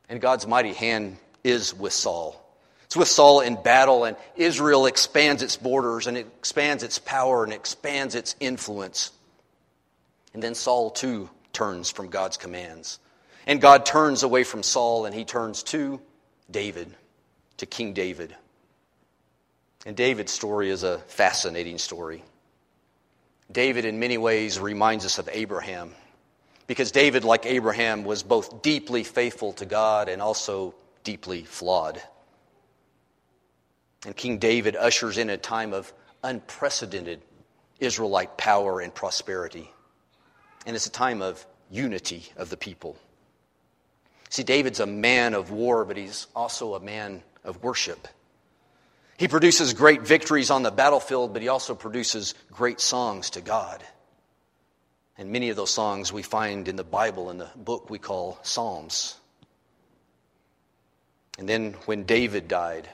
And 0.07 0.21
God's 0.21 0.45
mighty 0.45 0.73
hand 0.73 1.17
is 1.43 1.73
with 1.73 1.93
Saul. 1.93 2.39
It's 2.83 2.95
with 2.95 3.07
Saul 3.07 3.39
in 3.39 3.55
battle, 3.55 4.03
and 4.03 4.15
Israel 4.35 4.85
expands 4.85 5.41
its 5.41 5.57
borders, 5.57 6.05
and 6.05 6.15
it 6.15 6.27
expands 6.37 6.83
its 6.83 6.99
power, 6.99 7.43
and 7.43 7.51
expands 7.51 8.13
its 8.13 8.35
influence. 8.39 9.11
And 10.33 10.43
then 10.43 10.53
Saul, 10.53 10.91
too, 10.91 11.29
turns 11.53 11.89
from 11.89 12.09
God's 12.09 12.37
commands. 12.37 12.99
And 13.47 13.59
God 13.59 13.85
turns 13.85 14.21
away 14.21 14.43
from 14.43 14.61
Saul, 14.61 15.05
and 15.05 15.15
he 15.15 15.25
turns 15.25 15.63
to 15.63 15.99
David, 16.51 16.93
to 17.57 17.65
King 17.65 17.93
David. 17.93 18.35
And 19.85 19.95
David's 19.95 20.31
story 20.31 20.69
is 20.69 20.83
a 20.83 20.99
fascinating 20.99 21.77
story. 21.77 22.23
David, 23.51 23.85
in 23.85 23.99
many 23.99 24.17
ways, 24.17 24.59
reminds 24.59 25.05
us 25.05 25.17
of 25.17 25.29
Abraham. 25.31 25.93
Because 26.67 26.91
David, 26.91 27.23
like 27.23 27.45
Abraham, 27.45 28.03
was 28.03 28.23
both 28.23 28.61
deeply 28.61 29.03
faithful 29.03 29.53
to 29.53 29.65
God 29.65 30.09
and 30.09 30.21
also 30.21 30.73
deeply 31.03 31.43
flawed. 31.43 32.01
And 34.05 34.15
King 34.15 34.37
David 34.37 34.75
ushers 34.75 35.17
in 35.17 35.29
a 35.29 35.37
time 35.37 35.73
of 35.73 35.91
unprecedented 36.23 37.21
Israelite 37.79 38.37
power 38.37 38.79
and 38.79 38.93
prosperity. 38.93 39.69
And 40.65 40.75
it's 40.75 40.85
a 40.85 40.91
time 40.91 41.21
of 41.21 41.45
unity 41.69 42.25
of 42.37 42.49
the 42.49 42.57
people. 42.57 42.97
See, 44.29 44.43
David's 44.43 44.79
a 44.79 44.85
man 44.85 45.33
of 45.33 45.51
war, 45.51 45.85
but 45.85 45.97
he's 45.97 46.27
also 46.35 46.75
a 46.75 46.79
man 46.79 47.23
of 47.43 47.61
worship. 47.61 48.07
He 49.17 49.27
produces 49.27 49.73
great 49.73 50.01
victories 50.01 50.49
on 50.49 50.63
the 50.63 50.71
battlefield, 50.71 51.33
but 51.33 51.41
he 51.41 51.47
also 51.47 51.75
produces 51.75 52.33
great 52.51 52.79
songs 52.79 53.31
to 53.31 53.41
God. 53.41 53.83
And 55.17 55.31
many 55.31 55.49
of 55.49 55.55
those 55.55 55.69
songs 55.69 56.11
we 56.11 56.23
find 56.23 56.67
in 56.67 56.75
the 56.75 56.83
Bible 56.83 57.29
in 57.29 57.37
the 57.37 57.49
book 57.55 57.89
we 57.89 57.99
call 57.99 58.39
Psalms. 58.41 59.15
And 61.37 61.47
then 61.47 61.73
when 61.85 62.03
David 62.03 62.47
died, 62.47 62.89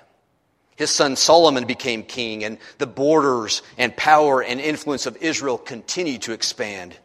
his 0.76 0.92
son 0.92 1.18
Solomon 1.18 1.66
became 1.66 2.04
king, 2.04 2.46
and 2.46 2.58
the 2.78 2.88
borders 2.88 3.62
and 3.78 3.96
power 3.96 4.42
and 4.42 4.62
influence 4.62 5.06
of 5.06 5.18
Israel 5.18 5.58
continued 5.58 6.22
to 6.24 6.32
expand. 6.32 6.96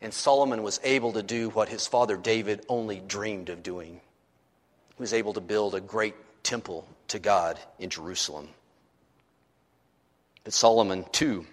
And 0.00 0.12
Solomon 0.12 0.62
was 0.62 0.80
able 0.84 1.12
to 1.12 1.22
do 1.22 1.50
what 1.50 1.68
his 1.68 1.86
father 1.86 2.16
David 2.16 2.64
only 2.68 3.00
dreamed 3.00 3.50
of 3.50 3.62
doing. 3.62 4.00
He 4.96 5.02
was 5.02 5.12
able 5.12 5.34
to 5.34 5.40
build 5.40 5.74
a 5.74 5.80
great 5.80 6.14
temple 6.44 6.86
to 7.08 7.18
God 7.18 7.58
in 7.80 7.90
Jerusalem. 7.90 8.48
But 10.44 10.52
Solomon, 10.52 11.04
too, 11.10 11.46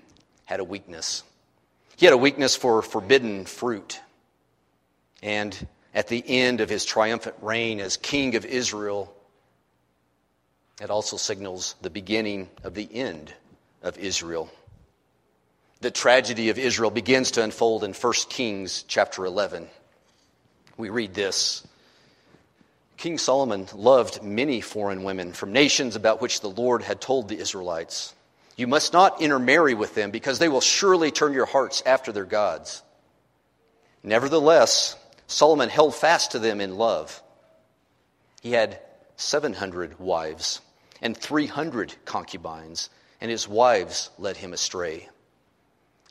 had 0.46 0.60
a 0.60 0.64
weakness. 0.64 1.24
He 1.96 2.06
had 2.06 2.14
a 2.14 2.18
weakness 2.18 2.56
for 2.56 2.82
forbidden 2.82 3.46
fruit. 3.46 4.00
And 5.24 5.56
at 5.94 6.08
the 6.08 6.24
end 6.28 6.62
of 6.62 6.70
his 6.70 6.86
triumphant 6.86 7.36
reign 7.42 7.80
as 7.80 7.98
king 7.98 8.36
of 8.36 8.46
Israel, 8.46 9.14
it 10.82 10.90
also 10.90 11.18
signals 11.18 11.76
the 11.82 11.90
beginning 11.90 12.50
of 12.64 12.74
the 12.74 12.90
end 12.94 13.34
of 13.82 13.98
Israel. 13.98 14.50
The 15.80 15.92
tragedy 15.92 16.50
of 16.50 16.60
Israel 16.60 16.92
begins 16.92 17.32
to 17.32 17.44
unfold 17.44 17.84
in 17.84 17.94
1 17.94 18.14
Kings 18.30 18.84
chapter 18.88 19.26
11. 19.26 19.68
We 20.78 20.90
read 20.90 21.14
this 21.14 21.66
King 23.02 23.18
Solomon 23.18 23.68
loved 23.74 24.22
many 24.22 24.62
foreign 24.62 25.02
women 25.02 25.34
from 25.34 25.52
nations 25.52 25.96
about 25.96 26.22
which 26.22 26.42
the 26.42 26.52
Lord 26.52 26.84
had 26.84 27.02
told 27.02 27.28
the 27.30 27.40
Israelites, 27.40 28.14
You 28.56 28.68
must 28.68 28.94
not 28.94 29.20
intermarry 29.20 29.74
with 29.74 29.96
them, 29.96 30.12
because 30.12 30.38
they 30.38 30.48
will 30.48 30.62
surely 30.62 31.10
turn 31.10 31.34
your 31.34 31.48
hearts 31.48 31.82
after 31.84 32.12
their 32.12 32.26
gods. 32.26 32.84
Nevertheless, 34.04 34.96
Solomon 35.26 35.70
held 35.70 35.96
fast 35.96 36.34
to 36.34 36.40
them 36.40 36.62
in 36.62 36.76
love. 36.76 37.24
He 38.44 38.52
had 38.52 38.80
700 39.16 39.98
wives 40.00 40.62
and 41.02 41.18
300 41.18 41.96
concubines, 42.06 42.92
and 43.20 43.32
his 43.32 43.48
wives 43.48 44.12
led 44.20 44.38
him 44.38 44.54
astray. 44.54 45.10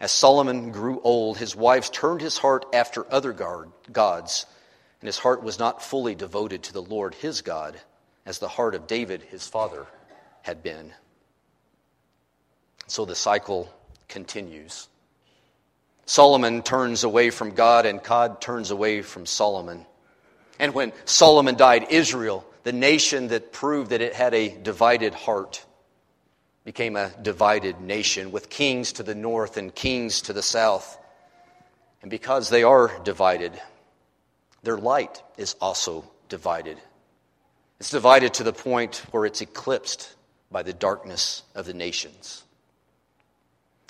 As 0.00 0.10
Solomon 0.10 0.72
grew 0.72 1.00
old, 1.04 1.38
his 1.38 1.54
wives 1.54 1.88
turned 1.88 2.20
his 2.20 2.38
heart 2.38 2.66
after 2.74 3.06
other 3.14 3.32
gods, 3.32 4.46
and 5.00 5.08
his 5.08 5.18
heart 5.18 5.42
was 5.42 5.58
not 5.58 5.82
fully 5.82 6.14
devoted 6.14 6.62
to 6.64 6.72
the 6.72 6.82
Lord 6.82 7.14
his 7.14 7.42
God, 7.42 7.78
as 8.26 8.38
the 8.38 8.48
heart 8.48 8.74
of 8.74 8.86
David 8.86 9.22
his 9.22 9.46
father 9.46 9.86
had 10.42 10.62
been. 10.62 10.92
So 12.86 13.04
the 13.04 13.14
cycle 13.14 13.72
continues. 14.08 14.88
Solomon 16.06 16.62
turns 16.62 17.04
away 17.04 17.30
from 17.30 17.52
God, 17.52 17.86
and 17.86 18.02
God 18.02 18.40
turns 18.40 18.70
away 18.70 19.02
from 19.02 19.26
Solomon. 19.26 19.86
And 20.58 20.74
when 20.74 20.92
Solomon 21.04 21.54
died, 21.54 21.86
Israel, 21.90 22.44
the 22.64 22.72
nation 22.72 23.28
that 23.28 23.52
proved 23.52 23.90
that 23.90 24.00
it 24.00 24.14
had 24.14 24.34
a 24.34 24.48
divided 24.48 25.14
heart, 25.14 25.64
became 26.64 26.96
a 26.96 27.10
divided 27.22 27.80
nation 27.80 28.32
with 28.32 28.50
kings 28.50 28.92
to 28.94 29.02
the 29.02 29.14
north 29.14 29.56
and 29.56 29.74
kings 29.74 30.22
to 30.22 30.32
the 30.32 30.42
south. 30.42 30.98
And 32.02 32.10
because 32.10 32.50
they 32.50 32.64
are 32.64 32.90
divided, 33.02 33.58
their 34.62 34.76
light 34.76 35.22
is 35.36 35.56
also 35.60 36.04
divided. 36.28 36.78
It's 37.78 37.90
divided 37.90 38.34
to 38.34 38.44
the 38.44 38.52
point 38.52 39.04
where 39.10 39.24
it's 39.24 39.40
eclipsed 39.40 40.14
by 40.50 40.62
the 40.62 40.72
darkness 40.72 41.42
of 41.54 41.66
the 41.66 41.74
nations. 41.74 42.44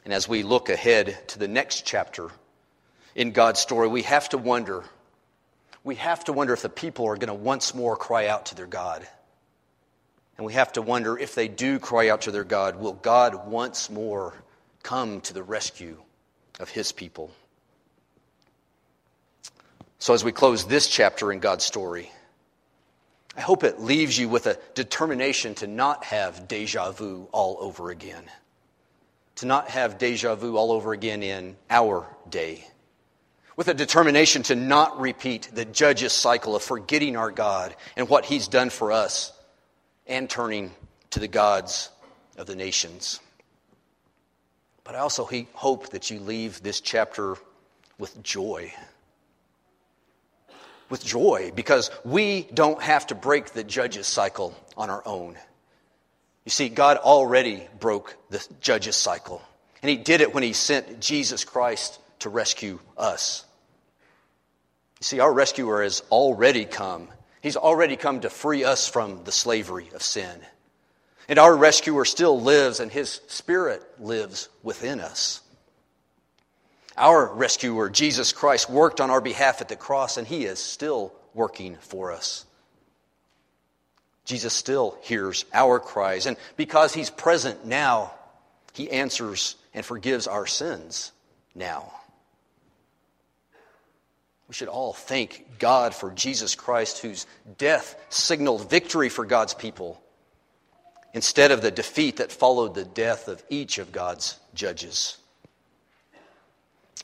And 0.05 0.15
as 0.15 0.29
we 0.29 0.43
look 0.43 0.69
ahead 0.69 1.29
to 1.29 1.39
the 1.39 1.49
next 1.49 1.85
chapter 1.85 2.31
in 3.15 3.33
God's 3.33 3.61
story, 3.61 3.89
we 3.89 4.03
have 4.03 4.29
to 4.31 4.39
wonder 4.39 4.85
we 5.83 5.95
have 5.95 6.25
to 6.25 6.33
wonder 6.33 6.53
if 6.53 6.63
the 6.63 6.69
people 6.69 7.07
are 7.07 7.17
going 7.17 7.29
to 7.29 7.35
once 7.35 7.75
more 7.75 7.97
cry 7.97 8.27
out 8.27 8.47
to 8.47 8.55
their 8.55 8.67
God. 8.67 9.07
And 10.37 10.47
we 10.47 10.53
have 10.53 10.73
to 10.75 10.83
wonder 10.83 11.19
if 11.19 11.35
they 11.35 11.49
do 11.49 11.79
cry 11.79 12.11
out 12.11 12.23
to 12.23 12.31
their 12.31 12.45
God, 12.45 12.77
will 12.77 12.93
God 12.93 13.47
once 13.49 13.89
more 13.89 14.35
come 14.83 15.21
to 15.23 15.35
the 15.35 15.43
rescue 15.43 15.97
of 16.59 16.69
his 16.69 16.93
people? 16.93 17.31
So, 20.01 20.15
as 20.15 20.25
we 20.25 20.33
close 20.33 20.65
this 20.65 20.89
chapter 20.89 21.31
in 21.31 21.41
God's 21.41 21.63
story, 21.63 22.11
I 23.37 23.43
hope 23.43 23.65
it 23.65 23.83
leaves 23.83 24.19
you 24.19 24.31
with 24.31 24.47
a 24.47 24.59
determination 24.75 25.55
to 25.57 25.67
not 25.67 26.05
have 26.05 26.49
deja 26.49 26.91
vu 26.91 27.29
all 27.33 27.59
over 27.61 27.91
again. 27.91 28.25
To 29.37 29.47
not 29.47 29.69
have 29.69 29.99
deja 29.99 30.37
vu 30.37 30.57
all 30.57 30.73
over 30.73 30.95
again 30.95 31.23
in 31.23 31.55
our 31.69 32.07
day. 32.31 32.67
With 33.57 33.69
a 33.69 33.75
determination 33.75 34.43
to 34.45 34.55
not 34.55 34.99
repeat 34.99 35.51
the 35.53 35.67
judge's 35.67 36.15
cycle 36.15 36.57
of 36.57 36.63
forgetting 36.63 37.15
our 37.15 37.31
God 37.31 37.77
and 37.95 38.09
what 38.09 38.25
he's 38.25 38.49
done 38.49 38.71
for 38.71 38.93
us 38.93 39.35
and 40.07 40.31
turning 40.31 40.71
to 41.11 41.21
the 41.21 41.29
gods 41.29 41.91
of 42.39 42.47
the 42.47 42.57
nations. 42.57 43.21
But 44.83 44.95
I 44.95 45.01
also 45.01 45.29
hope 45.53 45.91
that 45.91 46.11
you 46.11 46.21
leave 46.21 46.63
this 46.63 46.81
chapter 46.81 47.37
with 47.99 48.23
joy 48.23 48.73
with 50.91 51.05
joy 51.05 51.53
because 51.55 51.91
we 52.05 52.43
don't 52.53 52.83
have 52.83 53.07
to 53.07 53.15
break 53.15 53.51
the 53.51 53.65
judge's 53.65 54.07
cycle 54.07 54.55
on 54.77 54.91
our 54.91 55.03
own. 55.07 55.39
You 56.45 56.51
see, 56.51 56.69
God 56.69 56.97
already 56.97 57.67
broke 57.79 58.17
the 58.29 58.47
judge's 58.61 58.97
cycle, 58.97 59.41
and 59.83 59.89
He 59.89 59.97
did 59.97 60.21
it 60.21 60.35
when 60.35 60.43
He 60.43 60.53
sent 60.53 61.01
Jesus 61.01 61.45
Christ 61.45 61.99
to 62.21 62.29
rescue 62.29 62.81
us. 62.99 63.45
You 65.01 65.05
see, 65.05 65.21
our 65.21 65.33
rescuer 65.33 65.83
has 65.83 66.03
already 66.11 66.65
come. 66.65 67.09
He's 67.41 67.57
already 67.57 67.97
come 67.97 68.21
to 68.21 68.31
free 68.31 68.65
us 68.65 68.89
from 68.89 69.25
the 69.25 69.33
slavery 69.33 69.89
of 69.95 70.03
sin. 70.03 70.41
And 71.29 71.39
our 71.39 71.57
rescuer 71.57 72.05
still 72.05 72.41
lives, 72.41 72.81
and 72.81 72.91
His 72.91 73.21
Spirit 73.29 73.83
lives 74.01 74.49
within 74.63 75.01
us. 75.01 75.41
Our 77.01 77.33
rescuer, 77.33 77.89
Jesus 77.89 78.33
Christ, 78.33 78.69
worked 78.69 79.01
on 79.01 79.11
our 79.11 79.23
behalf 79.23 79.63
at 79.63 79.69
the 79.69 79.77
cross, 79.77 80.19
and 80.19 80.27
he 80.27 80.45
is 80.45 80.59
still 80.59 81.15
working 81.33 81.77
for 81.81 82.13
us. 82.13 82.45
Jesus 84.27 84.53
still 84.53 84.99
hears 85.01 85.47
our 85.55 85.81
cries, 85.81 86.27
and 86.27 86.37
because 86.59 86.93
he's 86.93 87.09
present 87.09 87.65
now, 87.65 88.13
he 88.75 88.91
answers 88.91 89.57
and 89.73 89.85
forgives 89.85 90.27
our 90.27 90.47
sins 90.47 91.11
now. 91.55 91.91
We 94.47 94.55
should 94.55 94.69
all 94.69 94.93
thank 94.93 95.59
God 95.59 95.95
for 95.95 96.11
Jesus 96.11 96.55
Christ, 96.55 96.99
whose 96.99 97.27
death 97.57 97.97
signaled 98.11 98.69
victory 98.69 99.09
for 99.09 99.25
God's 99.25 99.55
people 99.55 100.03
instead 101.15 101.51
of 101.51 101.63
the 101.63 101.71
defeat 101.71 102.19
that 102.19 102.31
followed 102.31 102.75
the 102.75 102.85
death 102.85 103.27
of 103.29 103.43
each 103.49 103.79
of 103.79 103.91
God's 103.91 104.39
judges. 104.53 105.17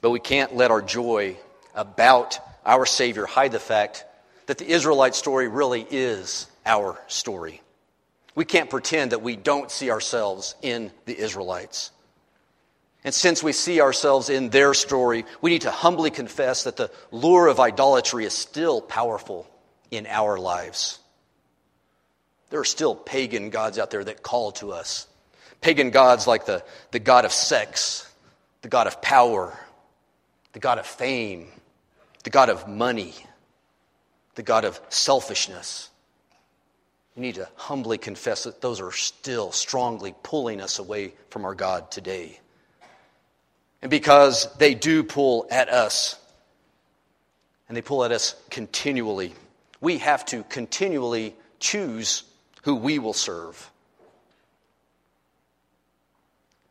But 0.00 0.10
we 0.10 0.20
can't 0.20 0.54
let 0.54 0.70
our 0.70 0.82
joy 0.82 1.36
about 1.74 2.38
our 2.64 2.86
Savior 2.86 3.26
hide 3.26 3.52
the 3.52 3.58
fact 3.58 4.04
that 4.46 4.58
the 4.58 4.68
Israelite 4.68 5.14
story 5.14 5.48
really 5.48 5.86
is 5.90 6.46
our 6.64 6.98
story. 7.06 7.62
We 8.34 8.44
can't 8.44 8.70
pretend 8.70 9.12
that 9.12 9.22
we 9.22 9.36
don't 9.36 9.70
see 9.70 9.90
ourselves 9.90 10.54
in 10.62 10.92
the 11.06 11.18
Israelites. 11.18 11.90
And 13.02 13.14
since 13.14 13.42
we 13.42 13.52
see 13.52 13.80
ourselves 13.80 14.28
in 14.30 14.50
their 14.50 14.74
story, 14.74 15.24
we 15.40 15.50
need 15.50 15.62
to 15.62 15.70
humbly 15.70 16.10
confess 16.10 16.64
that 16.64 16.76
the 16.76 16.90
lure 17.12 17.46
of 17.46 17.60
idolatry 17.60 18.24
is 18.24 18.32
still 18.32 18.80
powerful 18.80 19.48
in 19.90 20.06
our 20.06 20.38
lives. 20.38 20.98
There 22.50 22.60
are 22.60 22.64
still 22.64 22.94
pagan 22.94 23.50
gods 23.50 23.78
out 23.78 23.90
there 23.90 24.04
that 24.04 24.22
call 24.22 24.52
to 24.52 24.72
us. 24.72 25.06
Pagan 25.60 25.90
gods 25.90 26.26
like 26.26 26.46
the, 26.46 26.62
the 26.90 26.98
god 26.98 27.24
of 27.24 27.32
sex, 27.32 28.08
the 28.62 28.68
god 28.68 28.86
of 28.86 29.00
power, 29.00 29.56
the 30.56 30.60
God 30.60 30.78
of 30.78 30.86
fame, 30.86 31.48
the 32.24 32.30
God 32.30 32.48
of 32.48 32.66
money, 32.66 33.12
the 34.36 34.42
God 34.42 34.64
of 34.64 34.80
selfishness. 34.88 35.90
We 37.14 37.20
need 37.20 37.34
to 37.34 37.46
humbly 37.56 37.98
confess 37.98 38.44
that 38.44 38.62
those 38.62 38.80
are 38.80 38.90
still 38.90 39.52
strongly 39.52 40.14
pulling 40.22 40.62
us 40.62 40.78
away 40.78 41.12
from 41.28 41.44
our 41.44 41.54
God 41.54 41.90
today. 41.90 42.40
And 43.82 43.90
because 43.90 44.48
they 44.56 44.72
do 44.72 45.04
pull 45.04 45.46
at 45.50 45.68
us, 45.68 46.18
and 47.68 47.76
they 47.76 47.82
pull 47.82 48.02
at 48.02 48.10
us 48.10 48.34
continually, 48.48 49.34
we 49.82 49.98
have 49.98 50.24
to 50.24 50.42
continually 50.44 51.36
choose 51.60 52.22
who 52.62 52.76
we 52.76 52.98
will 52.98 53.12
serve. 53.12 53.70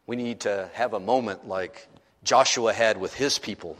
We 0.07 0.15
need 0.15 0.39
to 0.39 0.71
have 0.73 0.95
a 0.95 0.99
moment 0.99 1.47
like 1.47 1.87
Joshua 2.25 2.73
had 2.73 2.97
with 2.97 3.13
his 3.13 3.39
people 3.39 3.77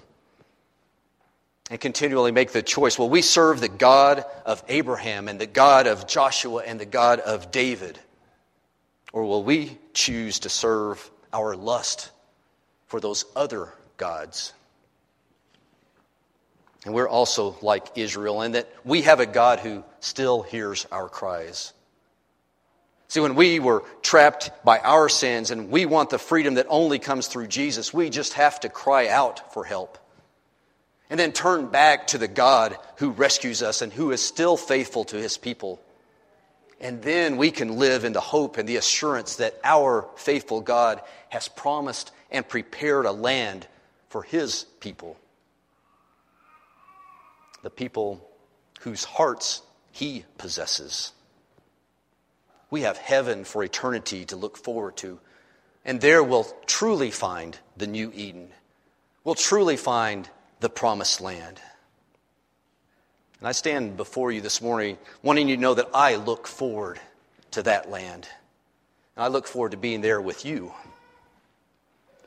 and 1.69 1.79
continually 1.79 2.31
make 2.31 2.51
the 2.51 2.61
choice 2.61 2.97
will 2.97 3.09
we 3.09 3.21
serve 3.21 3.59
the 3.59 3.67
God 3.67 4.23
of 4.45 4.63
Abraham 4.69 5.27
and 5.27 5.39
the 5.39 5.47
God 5.47 5.87
of 5.87 6.07
Joshua 6.07 6.63
and 6.65 6.79
the 6.79 6.85
God 6.85 7.19
of 7.19 7.51
David? 7.51 7.99
Or 9.11 9.25
will 9.25 9.43
we 9.43 9.77
choose 9.93 10.39
to 10.39 10.49
serve 10.49 11.09
our 11.33 11.55
lust 11.55 12.11
for 12.87 12.99
those 12.99 13.25
other 13.35 13.73
gods? 13.97 14.53
And 16.85 16.93
we're 16.93 17.09
also 17.09 17.57
like 17.61 17.97
Israel 17.97 18.43
in 18.43 18.51
that 18.51 18.71
we 18.83 19.01
have 19.01 19.19
a 19.19 19.25
God 19.25 19.59
who 19.59 19.83
still 20.01 20.43
hears 20.43 20.85
our 20.91 21.09
cries. 21.09 21.73
See, 23.07 23.19
when 23.19 23.35
we 23.35 23.59
were 23.59 23.83
trapped 24.01 24.51
by 24.63 24.79
our 24.79 25.09
sins 25.09 25.51
and 25.51 25.69
we 25.69 25.85
want 25.85 26.09
the 26.09 26.17
freedom 26.17 26.55
that 26.55 26.65
only 26.69 26.99
comes 26.99 27.27
through 27.27 27.47
Jesus, 27.47 27.93
we 27.93 28.09
just 28.09 28.33
have 28.33 28.59
to 28.61 28.69
cry 28.69 29.07
out 29.07 29.53
for 29.53 29.63
help. 29.63 29.97
And 31.09 31.19
then 31.19 31.31
turn 31.31 31.67
back 31.67 32.07
to 32.07 32.17
the 32.17 32.27
God 32.27 32.77
who 32.97 33.11
rescues 33.11 33.61
us 33.61 33.83
and 33.83 33.93
who 33.93 34.11
is 34.11 34.21
still 34.21 34.57
faithful 34.57 35.03
to 35.05 35.17
his 35.17 35.37
people. 35.37 35.79
And 36.81 37.01
then 37.01 37.37
we 37.37 37.51
can 37.51 37.77
live 37.77 38.05
in 38.05 38.13
the 38.13 38.21
hope 38.21 38.57
and 38.57 38.67
the 38.67 38.77
assurance 38.77 39.35
that 39.35 39.59
our 39.63 40.09
faithful 40.15 40.61
God 40.61 41.01
has 41.29 41.47
promised 41.47 42.11
and 42.31 42.47
prepared 42.47 43.05
a 43.05 43.11
land 43.11 43.67
for 44.09 44.23
his 44.23 44.63
people. 44.79 45.15
The 47.61 47.69
people 47.69 48.27
whose 48.81 49.03
hearts 49.03 49.61
he 49.91 50.25
possesses. 50.37 51.13
We 52.69 52.81
have 52.81 52.97
heaven 52.97 53.43
for 53.43 53.63
eternity 53.63 54.25
to 54.25 54.35
look 54.35 54.57
forward 54.57 54.97
to. 54.97 55.19
And 55.83 56.01
there 56.01 56.23
we'll 56.23 56.47
truly 56.65 57.11
find 57.11 57.57
the 57.77 57.87
new 57.87 58.11
Eden. 58.13 58.49
We'll 59.23 59.35
truly 59.35 59.77
find 59.77 60.29
the 60.59 60.69
promised 60.69 61.21
land. 61.21 61.59
And 63.39 63.47
I 63.47 63.51
stand 63.51 63.97
before 63.97 64.31
you 64.31 64.41
this 64.41 64.61
morning 64.61 64.97
wanting 65.21 65.47
you 65.47 65.55
to 65.55 65.61
know 65.61 65.73
that 65.75 65.89
I 65.93 66.15
look 66.15 66.47
forward 66.47 66.99
to 67.51 67.63
that 67.63 67.89
land. 67.89 68.27
And 69.15 69.23
I 69.23 69.27
look 69.27 69.47
forward 69.47 69.71
to 69.71 69.77
being 69.77 70.01
there 70.01 70.21
with 70.21 70.45
you. 70.45 70.73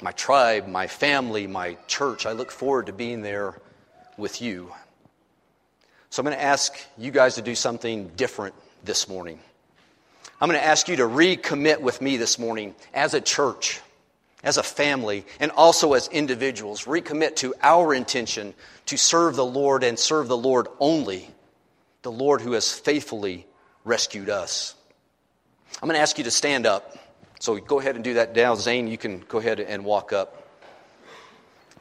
My 0.01 0.13
tribe, 0.13 0.69
my 0.69 0.87
family, 0.87 1.47
my 1.47 1.77
church, 1.89 2.25
I 2.25 2.33
look 2.33 2.53
forward 2.53 2.87
to 2.87 2.93
being 2.93 3.23
there 3.23 3.61
with 4.17 4.41
you. 4.41 4.73
So 6.11 6.21
I'm 6.21 6.25
going 6.25 6.37
to 6.37 6.43
ask 6.43 6.73
you 6.97 7.11
guys 7.11 7.35
to 7.35 7.43
do 7.43 7.55
something 7.55 8.09
different 8.17 8.55
this 8.85 9.09
morning. 9.09 9.41
I'm 10.41 10.49
going 10.49 10.61
to 10.61 10.67
ask 10.67 10.89
you 10.89 10.97
to 10.97 11.03
recommit 11.03 11.81
with 11.81 12.01
me 12.01 12.17
this 12.17 12.39
morning 12.39 12.77
as 12.95 13.13
a 13.13 13.21
church, 13.21 13.81
as 14.45 14.57
a 14.57 14.63
family, 14.63 15.25
and 15.41 15.51
also 15.51 15.95
as 15.95 16.07
individuals. 16.09 16.85
Recommit 16.85 17.35
to 17.37 17.55
our 17.61 17.93
intention 17.93 18.55
to 18.87 18.97
serve 18.97 19.35
the 19.35 19.45
Lord 19.45 19.83
and 19.83 19.99
serve 19.99 20.29
the 20.29 20.37
Lord 20.37 20.69
only, 20.79 21.29
the 22.03 22.13
Lord 22.13 22.41
who 22.41 22.53
has 22.53 22.73
faithfully 22.73 23.47
rescued 23.85 24.31
us. 24.31 24.77
I'm 25.83 25.89
going 25.89 25.97
to 25.97 26.03
ask 26.03 26.19
you 26.19 26.25
to 26.25 26.31
stand 26.31 26.67
up. 26.67 26.97
So 27.41 27.57
go 27.59 27.81
ahead 27.81 27.97
and 27.97 28.05
do 28.05 28.15
that 28.15 28.37
now. 28.37 28.55
Zane, 28.55 28.87
you 28.87 28.99
can 28.99 29.25
go 29.29 29.39
ahead 29.39 29.59
and 29.59 29.85
walk 29.85 30.13
up. 30.13 30.45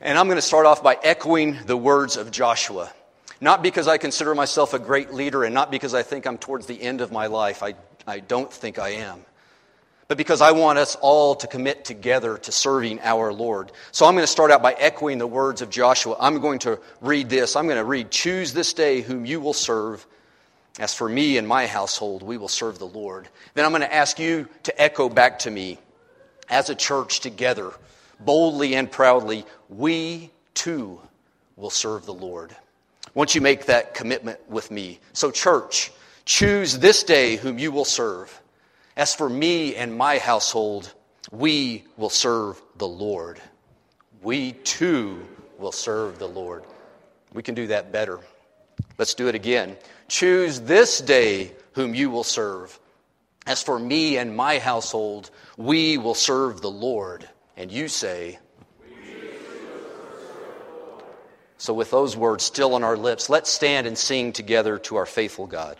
And 0.02 0.17
I'm 0.17 0.26
going 0.26 0.38
to 0.38 0.41
start 0.41 0.65
off 0.65 0.82
by 0.82 0.98
echoing 1.04 1.60
the 1.67 1.78
words 1.78 2.17
of 2.17 2.32
Joshua. 2.32 2.91
Not 3.39 3.62
because 3.62 3.88
I 3.88 4.00
consider 4.00 4.34
myself 4.34 4.74
a 4.74 4.80
great 4.80 5.13
leader 5.13 5.43
and 5.43 5.54
not 5.54 5.70
because 5.70 5.93
I 5.93 6.02
think 6.02 6.26
I'm 6.26 6.39
towards 6.39 6.65
the 6.65 6.82
end 6.82 7.02
of 7.02 7.12
my 7.12 7.28
life. 7.28 7.62
I 7.62 7.76
I 8.08 8.20
don't 8.20 8.52
think 8.52 8.80
I 8.80 8.89
am. 8.89 9.20
But 10.08 10.17
because 10.17 10.39
I 10.39 10.52
want 10.52 10.80
us 10.80 10.96
all 11.02 11.36
to 11.36 11.48
commit 11.48 11.84
together 11.84 12.38
to 12.38 12.52
serving 12.52 13.02
our 13.02 13.34
Lord. 13.34 13.74
So 13.91 14.06
I'm 14.06 14.13
going 14.13 14.24
to 14.24 14.32
start 14.32 14.52
out 14.52 14.62
by 14.62 14.72
echoing 14.72 15.17
the 15.17 15.28
words 15.28 15.62
of 15.62 15.70
Joshua. 15.70 16.15
I'm 16.17 16.39
going 16.39 16.60
to 16.60 16.80
read 17.02 17.30
this. 17.30 17.58
I'm 17.58 17.65
going 17.65 17.78
to 17.78 17.84
read, 17.84 18.10
Choose 18.10 18.54
this 18.54 18.72
day 18.72 19.02
whom 19.02 19.26
you 19.26 19.41
will 19.41 19.54
serve. 19.54 20.08
As 20.80 20.93
for 20.93 21.10
me 21.10 21.38
and 21.38 21.48
my 21.48 21.67
household, 21.67 22.24
we 22.24 22.38
will 22.38 22.48
serve 22.48 22.80
the 22.80 22.88
Lord. 22.88 23.28
Then 23.56 23.65
I'm 23.65 23.72
going 23.72 23.82
to 23.82 23.93
ask 23.93 24.20
you 24.20 24.48
to 24.63 24.82
echo 24.82 25.10
back 25.10 25.39
to 25.39 25.52
me 25.52 25.80
as 26.50 26.70
a 26.70 26.76
church 26.76 27.20
together, 27.20 27.74
boldly 28.20 28.76
and 28.76 28.89
proudly, 28.89 29.46
we 29.70 30.32
too 30.54 31.02
will 31.58 31.72
serve 31.72 32.06
the 32.06 32.13
Lord. 32.13 32.56
Won't 33.13 33.36
you 33.36 33.41
make 33.41 33.65
that 33.65 33.96
commitment 33.96 34.39
with 34.50 34.70
me? 34.70 35.00
So, 35.13 35.32
church, 35.32 35.91
choose 36.27 36.77
this 36.77 37.03
day 37.03 37.37
whom 37.37 37.57
you 37.57 37.71
will 37.71 37.85
serve. 37.85 38.41
As 38.95 39.15
for 39.15 39.29
me 39.29 39.75
and 39.75 39.97
my 39.97 40.19
household, 40.19 40.93
we 41.31 41.85
will 41.95 42.09
serve 42.09 42.61
the 42.75 42.87
Lord. 42.87 43.41
We 44.21 44.51
too 44.51 45.25
will 45.57 45.71
serve 45.71 46.19
the 46.19 46.27
Lord. 46.27 46.63
We 47.33 47.41
can 47.43 47.55
do 47.55 47.67
that 47.67 47.91
better. 47.91 48.19
Let's 48.97 49.13
do 49.13 49.27
it 49.27 49.35
again. 49.35 49.77
Choose 50.09 50.59
this 50.59 50.99
day 50.99 51.53
whom 51.73 51.95
you 51.95 52.09
will 52.09 52.23
serve. 52.23 52.77
As 53.45 53.63
for 53.63 53.79
me 53.79 54.17
and 54.17 54.35
my 54.35 54.59
household, 54.59 55.31
we 55.55 55.97
will 55.97 56.15
serve 56.15 56.61
the 56.61 56.69
Lord. 56.69 57.27
And 57.55 57.71
you 57.71 57.87
say, 57.87 58.37
so, 61.59 61.73
with 61.73 61.89
those 61.89 62.15
words 62.15 62.43
still 62.43 62.75
on 62.75 62.83
our 62.83 62.95
lips, 62.95 63.29
let's 63.29 63.49
stand 63.49 63.87
and 63.87 63.97
sing 63.97 64.31
together 64.31 64.77
to 64.79 64.97
our 64.97 65.07
faithful 65.07 65.47
God. 65.47 65.75